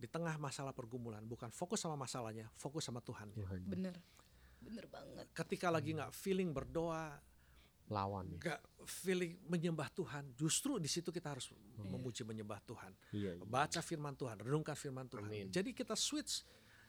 [0.04, 3.32] di tengah masalah pergumulan bukan fokus sama masalahnya fokus sama Tuhan
[3.72, 3.96] bener
[4.60, 7.24] bener banget ketika lagi nggak feeling berdoa
[7.94, 11.94] lawan nggak feeling menyembah Tuhan justru di situ kita harus hmm.
[11.94, 13.46] memuji menyembah Tuhan iya, iya.
[13.46, 15.48] baca firman Tuhan renungkan firman Tuhan Amin.
[15.54, 16.41] jadi kita switch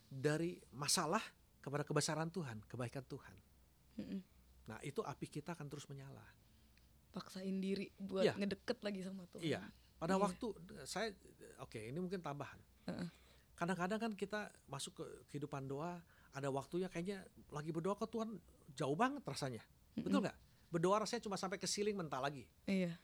[0.09, 1.20] dari masalah
[1.61, 3.36] kepada kebesaran Tuhan kebaikan Tuhan
[4.00, 4.20] mm
[4.64, 6.24] nah itu api kita akan terus menyala
[7.12, 8.32] paksain diri buat iya.
[8.32, 9.61] ngedeket lagi sama Tuhan iya
[10.00, 10.24] pada iya.
[10.24, 10.46] waktu
[10.88, 11.12] saya
[11.61, 12.57] oke okay, ini mungkin tambahan
[13.55, 16.02] Kadang-kadang kan kita masuk ke kehidupan doa,
[16.34, 17.22] ada waktunya kayaknya
[17.55, 18.34] lagi berdoa ke Tuhan
[18.74, 19.62] jauh banget rasanya.
[19.94, 20.36] Betul nggak?
[20.74, 22.42] Berdoa rasanya cuma sampai ke ceiling mental lagi.
[22.66, 22.98] Iya.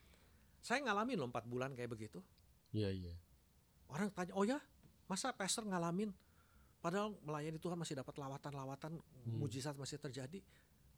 [0.59, 2.19] Saya ngalamin loh 4 bulan kayak begitu.
[2.75, 3.15] Iya, iya.
[3.87, 4.59] Orang tanya, oh ya
[5.07, 6.11] masa pastor ngalamin?
[6.83, 9.39] Padahal melayani Tuhan masih dapat lawatan-lawatan, hmm.
[9.39, 10.43] mujizat masih terjadi.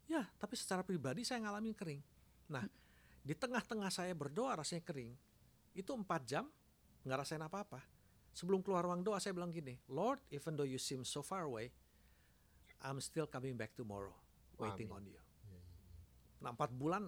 [0.08, 2.00] Ya, tapi secara pribadi saya ngalamin kering.
[2.48, 2.72] Nah, hmm.
[3.20, 5.12] di tengah-tengah saya berdoa rasanya kering.
[5.76, 6.48] Itu empat jam
[7.04, 7.82] nggak rasain apa-apa
[8.32, 11.70] sebelum keluar ruang doa saya bilang gini, Lord, even though you seem so far away,
[12.80, 14.12] I'm still coming back tomorrow,
[14.58, 14.98] waiting Amin.
[14.98, 15.20] on you.
[16.42, 16.50] Iya, iya, iya.
[16.50, 17.02] Nah empat bulan,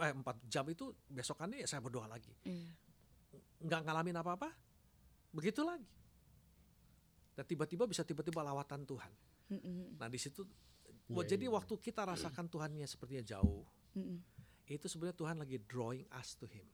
[0.00, 2.32] eh, empat jam itu besokannya ya saya berdoa lagi.
[2.48, 2.68] Mm.
[3.68, 4.48] Nggak ngalamin apa-apa,
[5.36, 5.88] begitu lagi.
[7.36, 9.12] Dan tiba-tiba bisa tiba-tiba lawatan Tuhan.
[9.52, 9.80] Mm -mm.
[10.00, 10.42] Nah di situ,
[11.12, 11.54] yeah, jadi yeah.
[11.54, 14.18] waktu kita rasakan Tuhannya sepertinya jauh, mm -mm.
[14.72, 16.64] itu sebenarnya Tuhan lagi drawing us to Him,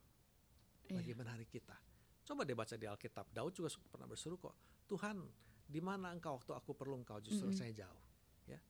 [0.95, 1.74] lagi menarik kita
[2.22, 3.35] Coba deh baca di Alkitab.
[3.35, 4.55] Daud juga pernah berseru kok,
[4.87, 5.18] Tuhan,
[5.66, 7.18] di mana engkau waktu aku perlu engkau?
[7.18, 7.61] Justru mm -hmm.
[7.61, 8.03] saya jauh.
[8.47, 8.61] Ya.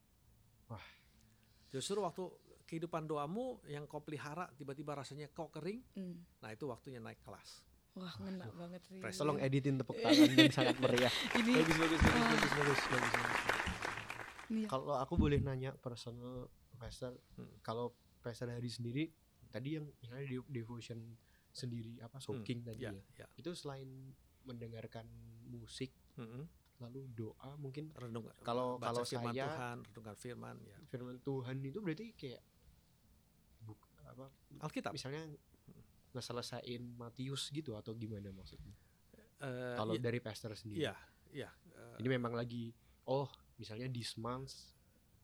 [0.73, 0.87] Wah.
[1.69, 2.25] Justru waktu
[2.73, 6.41] kehidupan doamu yang kau pelihara tiba-tiba rasanya kau kering, mm.
[6.41, 7.68] nah itu waktunya naik kelas.
[7.93, 8.97] Wah, ngena uh, banget sih.
[9.20, 11.12] Tolong editin tepuk tangan yang sangat meriah.
[11.45, 13.41] Ini bagus, bagus, bagus, bagus, bagus, bagus, bagus, bagus.
[14.53, 14.68] Ya.
[14.73, 16.49] Kalau aku boleh nanya personal
[16.81, 17.61] Pastor, hmm.
[17.61, 17.93] kalau
[18.25, 19.12] Pastor hari sendiri
[19.53, 21.20] tadi yang misalnya devotion
[21.53, 23.25] sendiri apa soaking hmm, tadi ya, ya.
[23.25, 23.27] ya.
[23.37, 24.16] Itu selain
[24.49, 25.05] mendengarkan
[25.53, 26.49] musik, hmm.
[26.81, 30.77] lalu doa mungkin renung kalau kalau firman saya Tuhan, renungkan firman ya.
[30.89, 32.41] Firman Tuhan itu berarti kayak
[34.13, 34.27] apa
[34.61, 35.25] Alkitab misalnya
[36.13, 38.77] ngeselesain Matius gitu atau gimana maksudnya?
[39.43, 40.87] Uh, kalau ya, dari pastor sendiri.
[40.87, 40.95] Iya,
[41.33, 41.51] iya.
[41.75, 42.71] Uh, Ini memang lagi
[43.09, 43.27] oh,
[43.59, 44.53] misalnya this month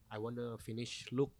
[0.09, 1.31] I wanna finish look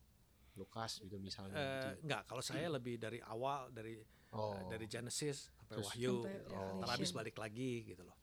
[0.59, 1.55] Lukas gitu misalnya.
[1.55, 1.89] Uh, gitu.
[2.07, 2.75] Enggak, kalau saya hmm.
[2.77, 3.97] lebih dari awal dari
[4.35, 4.53] oh.
[4.53, 6.85] uh, dari Genesis sampai Terus, Wahyu, sampai, oh.
[6.85, 8.19] habis balik lagi gitu loh.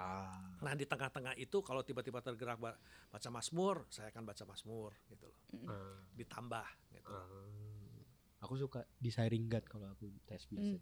[0.00, 0.56] Ah.
[0.64, 5.38] Nah di tengah-tengah itu kalau tiba-tiba tergerak baca Mazmur, saya akan baca Mazmur gitu loh.
[5.68, 6.00] Uh.
[6.16, 6.66] Ditambah
[6.96, 7.12] gitu.
[7.12, 7.59] Uh.
[8.40, 10.80] Aku suka desiring God kalau aku tes biasa.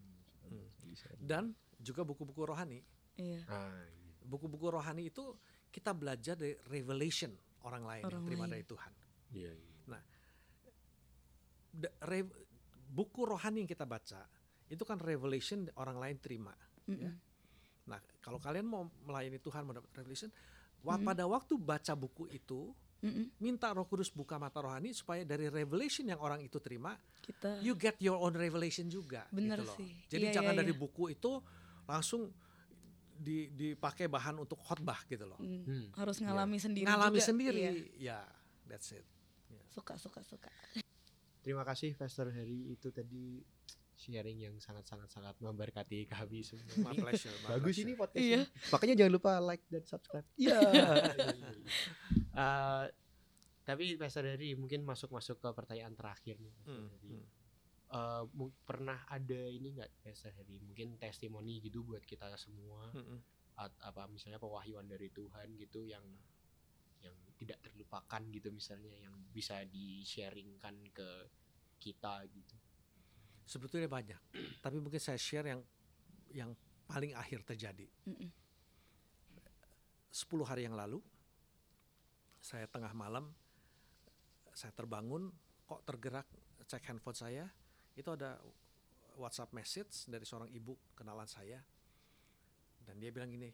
[0.49, 1.23] Mm.
[1.23, 2.79] Dan juga buku-buku rohani.
[3.19, 3.43] Iya.
[3.47, 4.13] Ah, iya.
[4.23, 5.35] Buku-buku rohani itu
[5.69, 7.35] kita belajar dari revelation
[7.67, 8.53] orang lain orang yang terima lain.
[8.55, 8.93] dari Tuhan.
[9.29, 9.73] Iya, iya.
[9.89, 10.01] Nah,
[12.89, 14.25] buku rohani yang kita baca
[14.69, 16.53] itu kan revelation orang lain terima.
[16.85, 17.01] Mm -hmm.
[17.05, 17.11] ya.
[17.89, 21.05] Nah, kalau kalian mau melayani Tuhan mendapat revelation, mm -hmm.
[21.05, 22.73] pada waktu baca buku itu,
[23.03, 23.25] mm -hmm.
[23.39, 27.75] minta Roh Kudus buka mata rohani supaya dari revelation yang orang itu terima, kita you
[27.75, 29.27] get your own revelation juga.
[29.31, 29.75] Bener gitu loh.
[29.79, 29.91] sih.
[30.07, 30.81] Jadi yeah, jangan yeah, dari yeah.
[30.81, 31.31] buku itu
[31.89, 32.29] langsung
[33.19, 35.39] di, dipakai bahan untuk khotbah gitu loh.
[35.43, 35.61] Mm.
[35.67, 35.87] Hmm.
[35.99, 36.63] Harus ngalami yeah.
[36.63, 36.87] sendiri.
[36.87, 37.27] Ngalami juga.
[37.27, 37.71] sendiri, ya.
[37.99, 38.25] Yeah.
[38.71, 39.03] that's it.
[39.51, 39.65] Yeah.
[39.67, 40.49] Suka, suka, suka.
[41.43, 43.43] Terima kasih Pastor Harry itu tadi
[43.99, 46.87] sharing yang sangat-sangat sangat memberkati kami semua.
[46.87, 47.35] My pleasure.
[47.43, 47.83] My Bagus pleasure.
[47.83, 48.39] ini podcast iya.
[48.39, 48.71] ini.
[48.71, 50.27] Makanya jangan lupa like dan subscribe.
[50.39, 50.59] Iya.
[50.71, 50.95] Yeah.
[52.39, 52.85] uh,
[53.67, 56.55] tapi Pastor Harry mungkin masuk-masuk ke pertanyaan terakhir nih.
[56.65, 56.89] Hmm.
[57.05, 57.25] Hmm.
[57.89, 58.23] Uh,
[58.65, 63.17] pernah ada ini nggak Pastor Harry mungkin testimoni gitu buat kita semua hmm.
[63.59, 66.05] At, apa misalnya pewahyuan dari Tuhan gitu yang
[67.01, 71.09] yang tidak terlupakan gitu misalnya yang bisa di sharingkan ke
[71.81, 72.55] kita gitu
[73.49, 74.21] sebetulnya banyak
[74.63, 75.61] tapi mungkin saya share yang
[76.29, 76.53] yang
[76.85, 77.89] paling akhir terjadi
[80.13, 81.01] Sepuluh 10 hari yang lalu
[82.39, 83.29] saya tengah malam
[84.55, 85.29] saya terbangun
[85.67, 86.27] kok tergerak
[86.65, 87.45] cek handphone saya
[87.95, 88.39] itu ada
[89.19, 91.59] WhatsApp message dari seorang ibu kenalan saya
[92.83, 93.51] dan dia bilang gini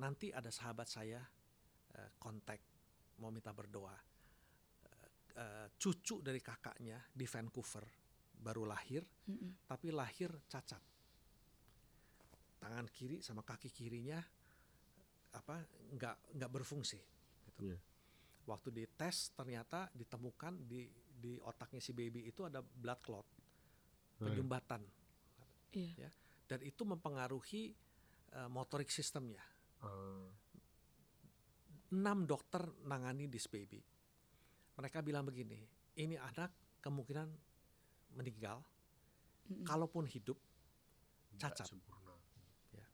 [0.00, 2.58] nanti ada sahabat saya uh, kontak
[3.20, 7.84] mau minta berdoa uh, uh, cucu dari kakaknya di Vancouver
[8.42, 9.50] baru lahir mm -mm.
[9.68, 10.82] tapi lahir cacat
[12.62, 14.22] tangan kiri sama kaki kirinya
[15.34, 15.66] apa
[15.98, 17.00] nggak nggak berfungsi
[17.50, 17.74] gitu.
[17.74, 17.80] Yeah.
[18.46, 20.90] Waktu dites ternyata ditemukan di
[21.22, 23.26] di otaknya si baby itu ada blood clot
[24.18, 24.82] penyumbatan.
[25.74, 26.08] Yeah.
[26.08, 26.10] ya.
[26.46, 27.72] Dan itu mempengaruhi
[28.38, 29.42] uh, motorik sistemnya.
[29.82, 30.30] Uh.
[31.92, 33.82] enam dokter nangani this baby.
[34.80, 35.60] Mereka bilang begini
[36.00, 37.28] ini anak kemungkinan
[38.16, 38.64] meninggal.
[39.42, 39.66] Mm -hmm.
[39.66, 40.38] kalaupun hidup
[41.36, 41.66] cacat.
[42.72, 42.86] ya.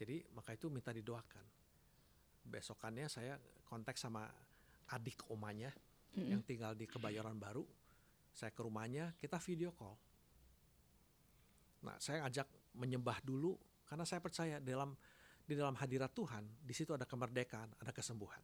[0.00, 1.44] Jadi maka itu minta didoakan.
[2.48, 3.36] Besokannya saya
[3.68, 4.26] kontak sama
[4.90, 6.28] adik omanya mm -hmm.
[6.34, 7.62] yang tinggal di Kebayoran Baru
[8.30, 9.96] saya ke rumahnya kita video call.
[11.84, 12.46] Nah saya ajak
[12.78, 14.94] menyembah dulu karena saya percaya dalam
[15.42, 18.42] di dalam hadirat Tuhan di situ ada kemerdekaan ada kesembuhan.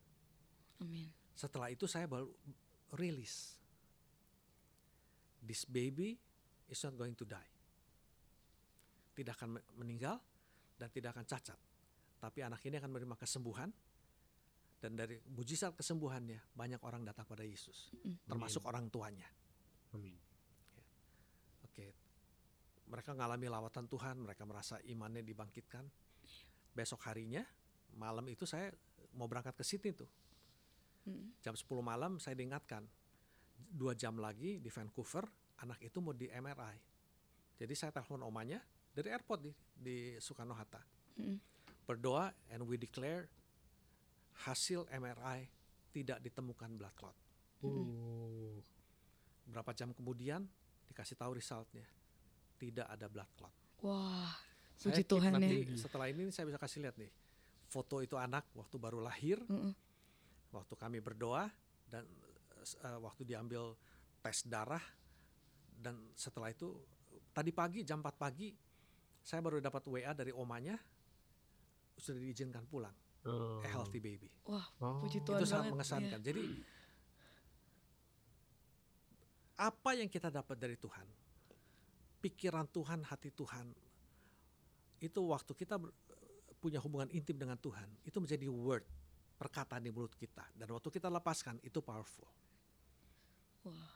[0.77, 1.09] Amin.
[1.37, 2.29] setelah itu saya baru
[2.97, 3.57] rilis.
[5.41, 6.17] This baby
[6.67, 7.53] is not going to die.
[9.17, 10.21] Tidak akan meninggal
[10.77, 11.57] dan tidak akan cacat.
[12.21, 13.69] Tapi anak ini akan menerima kesembuhan
[14.77, 18.29] dan dari mujizat kesembuhannya banyak orang datang pada Yesus, mm.
[18.29, 18.71] termasuk Amin.
[18.71, 19.29] orang tuanya.
[19.97, 20.15] Amin.
[20.77, 20.85] Ya.
[21.65, 21.87] Oke,
[22.93, 25.85] mereka mengalami lawatan Tuhan, mereka merasa imannya dibangkitkan.
[26.77, 27.41] Besok harinya,
[27.97, 28.69] malam itu saya
[29.17, 30.09] mau berangkat ke Sydney tuh.
[31.09, 31.41] Mm.
[31.41, 32.85] Jam 10 malam saya diingatkan,
[33.57, 35.25] dua jam lagi di Vancouver,
[35.65, 36.77] anak itu mau di MRI.
[37.57, 38.61] Jadi saya telepon omanya
[38.93, 40.83] dari airport di, di Soekarno Hatta.
[41.17, 41.39] Mm.
[41.89, 43.31] Berdoa and we declare
[44.45, 45.49] hasil MRI
[45.95, 47.17] tidak ditemukan blood clot.
[47.65, 48.61] Uh.
[49.49, 50.45] Berapa jam kemudian
[50.91, 51.87] dikasih tahu resultnya
[52.61, 53.55] tidak ada blood clot.
[53.85, 54.37] Wah,
[54.77, 55.77] puji Tuhan nanti ya.
[55.81, 57.13] Setelah ini saya bisa kasih lihat nih
[57.67, 59.73] foto itu anak waktu baru lahir, mm -mm.
[60.55, 61.51] waktu kami berdoa
[61.91, 62.07] dan
[62.83, 63.75] uh, waktu diambil
[64.23, 64.83] tes darah
[65.77, 66.73] dan setelah itu
[67.31, 68.51] tadi pagi jam 4 pagi
[69.21, 70.75] saya baru dapat WA dari omanya
[71.95, 73.61] sudah diizinkan pulang oh.
[73.63, 74.31] a healthy baby.
[74.47, 75.03] Wah, oh.
[75.03, 76.19] puji Tuhan Itu sangat mengesankan.
[76.23, 76.27] Yeah.
[76.33, 76.45] Jadi
[79.57, 81.07] apa yang kita dapat dari Tuhan,
[82.21, 83.67] pikiran Tuhan, hati Tuhan,
[85.01, 85.81] itu waktu kita
[86.61, 88.85] punya hubungan intim dengan Tuhan, itu menjadi word,
[89.41, 90.45] perkataan di mulut kita.
[90.57, 92.29] Dan waktu kita lepaskan, itu powerful.
[93.65, 93.93] Wah.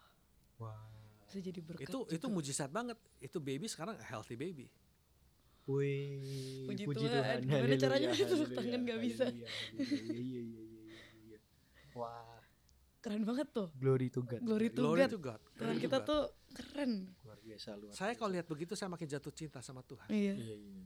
[0.60, 1.00] Wah.
[1.30, 2.10] Bisa jadi berkat itu juga.
[2.10, 2.98] itu mujizat banget.
[3.22, 4.66] Itu baby sekarang a healthy baby.
[5.68, 7.20] Wih, puji, puji Tuhan.
[7.20, 7.38] Tuhan.
[7.44, 9.24] Gimana caranya itu tangan gak bisa.
[9.28, 9.48] Iya,
[10.16, 11.38] iya, iya,
[11.94, 12.40] Wah.
[13.00, 13.72] Keren banget tuh.
[13.80, 14.40] Glory to God.
[14.44, 15.12] Glory to Glory God.
[15.12, 15.40] To God.
[15.56, 17.08] Tuhan kita tuh keren.
[17.24, 17.92] Luar biasa luar.
[17.96, 20.08] Saya kalau lihat begitu saya makin jatuh cinta sama Tuhan.
[20.12, 20.34] Iya.
[20.36, 20.84] iya, iya.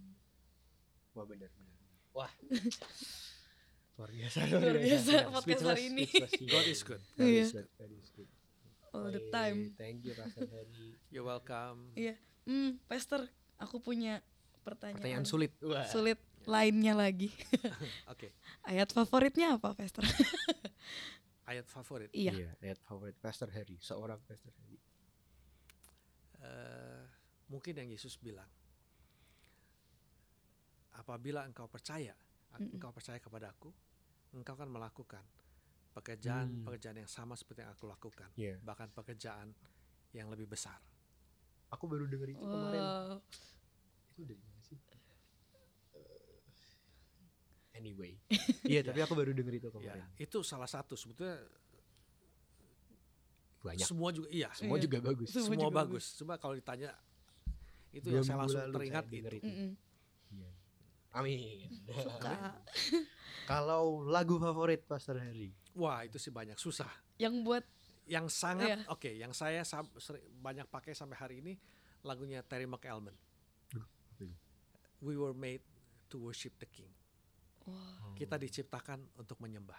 [1.15, 1.79] Wah benar benar.
[2.15, 2.31] Wah.
[3.99, 6.07] luar biasa luar biasa podcast hari ini.
[6.51, 7.03] God is good.
[7.19, 7.69] God is good.
[7.79, 8.31] God is good.
[8.95, 9.75] All the time.
[9.75, 10.95] Thank you Pastor Harry.
[11.11, 11.91] You're welcome.
[11.99, 12.15] Iya.
[12.47, 13.27] Hmm, Pastor,
[13.59, 14.23] aku punya
[14.65, 15.85] pertanyaan, pertanyaan sulit Wah.
[15.85, 17.29] sulit lainnya lagi
[18.13, 18.31] oke okay.
[18.65, 20.05] ayat favoritnya apa Pastor
[21.51, 22.33] ayat favorit iya.
[22.33, 24.81] iya ayat favorit Pastor Harry seorang Pastor Harry
[26.41, 27.05] uh,
[27.53, 28.49] mungkin yang Yesus bilang
[30.97, 32.75] apabila engkau percaya mm -mm.
[32.81, 33.69] engkau percaya kepada aku
[34.35, 35.25] engkau akan melakukan
[35.95, 36.65] pekerjaan hmm.
[36.67, 38.59] pekerjaan yang sama seperti yang aku lakukan yeah.
[38.67, 39.55] bahkan pekerjaan
[40.11, 40.83] yang lebih besar
[41.71, 42.51] aku baru dengar itu wow.
[42.51, 42.85] kemarin
[44.19, 44.43] itu dari
[47.75, 48.17] anyway.
[48.65, 50.01] Iya, tapi aku baru denger itu kemarin.
[50.01, 51.37] Ya, itu salah satu sebetulnya
[53.61, 53.85] banyak.
[53.85, 54.85] Semua juga iya, semua iya.
[54.89, 55.29] juga bagus.
[55.33, 56.05] Semua, semua juga bagus.
[56.17, 56.91] Coba kalau ditanya
[57.93, 59.17] itu yang saya langsung teringat itu.
[59.21, 59.45] itu.
[59.45, 59.71] Mm -mm.
[60.35, 60.51] Iya.
[61.15, 61.69] Amin.
[63.51, 65.53] kalau lagu favorit Pastor Harry?
[65.77, 66.91] Wah, itu sih banyak susah.
[67.21, 67.65] Yang buat
[68.05, 68.77] yang sangat iya.
[68.93, 69.65] oke, okay, yang saya
[70.45, 71.57] banyak pakai sampai hari ini
[72.05, 73.17] lagunya Terry McElman.
[75.05, 75.61] We were made
[76.09, 76.89] to worship the King.
[77.67, 78.15] Wow.
[78.15, 79.79] Kita diciptakan untuk menyembah.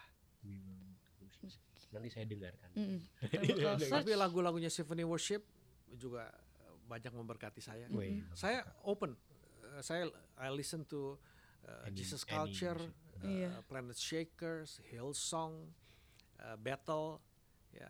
[1.94, 2.70] Nanti saya dengarkan.
[2.76, 2.98] Mm
[3.88, 5.40] Tapi lagu-lagunya Symphony Worship
[5.96, 6.28] juga
[6.86, 7.88] banyak memberkati saya.
[7.88, 8.36] Mm -hmm.
[8.36, 9.16] Saya open.
[9.64, 11.16] Uh, saya I listen to
[11.64, 13.54] uh, any, Jesus Culture, uh, yeah.
[13.64, 15.72] Planet Shakers, Hillsong,
[16.42, 17.18] uh, Battle,
[17.72, 17.88] ya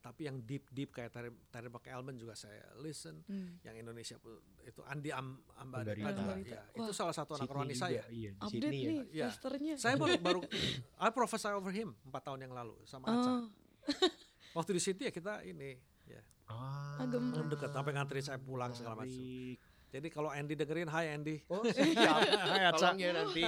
[0.00, 3.20] tapi yang deep deep kayak Terry, Terry McElman juga saya listen.
[3.28, 3.60] Hmm.
[3.60, 4.16] yang Indonesia
[4.64, 6.08] itu Andi Am Ambarita,
[6.40, 8.04] ya, itu salah satu anak rohani saya.
[8.08, 8.82] iya, update nih
[9.12, 9.28] ya.
[9.28, 9.76] ya.
[9.76, 10.40] saya baru baru
[10.96, 13.28] I prophesy over him empat tahun yang lalu sama Aca.
[13.28, 13.44] Oh.
[14.56, 15.76] waktu di Sydney ya kita ini
[16.08, 16.22] ya.
[16.50, 17.20] Ah, agak
[17.52, 19.14] dekat sampai ngantri saya pulang segala macam
[19.90, 21.42] Jadi kalau Andy dengerin, hai Andy.
[21.50, 22.22] Oh siap.
[22.22, 23.42] hai Tolong ya nanti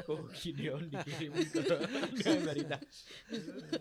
[0.00, 1.36] kok Gideon dikirim
[2.24, 2.80] ke Marita.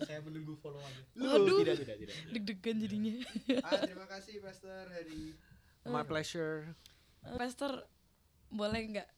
[0.04, 1.04] Saya menunggu followannya.
[1.16, 1.64] Waduh.
[1.64, 2.16] Tidak, tidak, tidak.
[2.36, 3.14] Deg-degan jadinya.
[3.64, 5.32] ah, terima kasih Pastor Hari.
[5.88, 6.76] My pleasure.
[7.24, 7.88] Pastor,
[8.52, 9.10] boleh nggak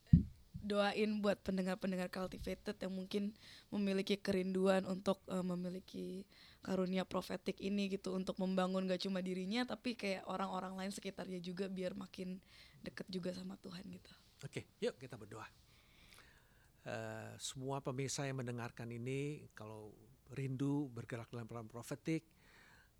[0.65, 3.23] doain buat pendengar-pendengar cultivated yang mungkin
[3.69, 6.25] memiliki kerinduan untuk uh, memiliki
[6.65, 11.69] karunia profetik ini gitu untuk membangun gak cuma dirinya tapi kayak orang-orang lain sekitarnya juga
[11.69, 12.41] biar makin
[12.85, 14.13] deket juga sama Tuhan gitu.
[14.45, 15.47] Oke, yuk kita berdoa.
[16.85, 19.89] Uh, semua pemirsa yang mendengarkan ini kalau
[20.37, 22.29] rindu bergerak dalam peran profetik,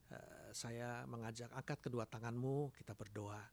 [0.10, 3.46] uh, saya mengajak angkat kedua tanganmu, kita berdoa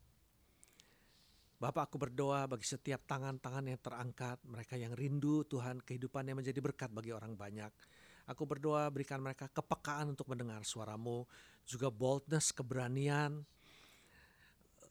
[1.63, 6.59] Bapak aku berdoa bagi setiap tangan-tangan yang terangkat, mereka yang rindu Tuhan kehidupan yang menjadi
[6.59, 7.71] berkat bagi orang banyak.
[8.27, 11.23] Aku berdoa berikan mereka kepekaan untuk mendengar suaramu,
[11.63, 13.47] juga boldness, keberanian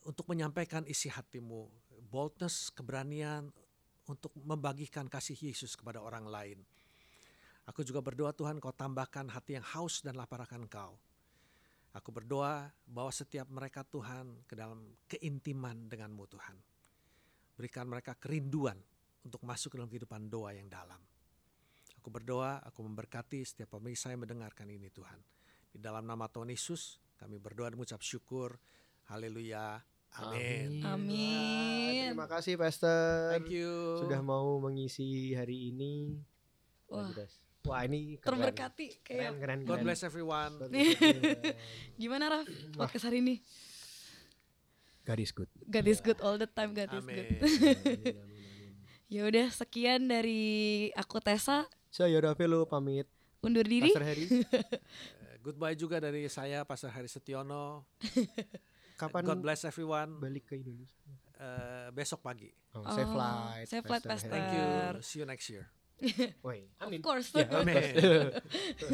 [0.06, 1.70] untuk menyampaikan isi hatimu.
[2.12, 3.48] Boldness, keberanian
[4.06, 6.58] untuk membagikan kasih Yesus kepada orang lain.
[7.70, 10.98] Aku juga berdoa Tuhan kau tambahkan hati yang haus dan lapar akan kau.
[11.92, 16.56] Aku berdoa bawa setiap mereka Tuhan ke dalam keintiman denganmu Tuhan.
[17.54, 18.80] Berikan mereka kerinduan
[19.22, 20.98] untuk masuk dalam kehidupan doa yang dalam.
[22.02, 25.20] Aku berdoa, aku memberkati setiap pemirsa yang mendengarkan ini Tuhan.
[25.70, 28.58] Di dalam nama Tuhan Yesus, kami berdoa dan mengucap syukur.
[29.06, 29.91] Haleluya.
[30.20, 30.84] Amin.
[30.84, 32.12] Amin.
[32.12, 33.32] Terima kasih Pastor.
[33.32, 33.96] Thank you.
[34.04, 36.20] Sudah mau mengisi hari ini.
[36.92, 37.08] Wah.
[37.62, 38.42] Wah ini keren.
[38.42, 39.70] terberkati kayak keren, keren, keren.
[39.70, 40.52] God bless everyone.
[42.00, 43.38] Gimana Raf podcast hari ini?
[45.06, 45.50] God is good.
[45.70, 46.74] God is good all the time.
[46.74, 47.38] God is good.
[49.14, 51.70] ya udah sekian dari aku Tessa.
[51.90, 53.06] Saya Ravelo pamit.
[53.46, 53.94] Undur diri.
[53.94, 54.26] Pastor Harry.
[55.22, 57.86] Eh, goodbye juga dari saya Pastor Harry Setiono.
[58.96, 60.20] Kapan God bless everyone.
[60.20, 60.96] Balik ke Indonesia.
[61.42, 62.50] Uh, besok pagi.
[62.72, 63.66] Oh, safe oh, flight.
[63.66, 64.30] Safe flight, Pastor.
[64.30, 64.66] Thank you.
[65.02, 65.66] See you next year.
[66.46, 66.98] Woi, amin.
[66.98, 67.30] Of course.
[67.34, 67.94] Ya, amin.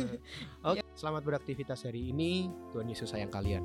[0.68, 2.53] Oke, selamat beraktivitas hari ini.
[2.72, 3.64] Tuhan Yesus sayang kalian.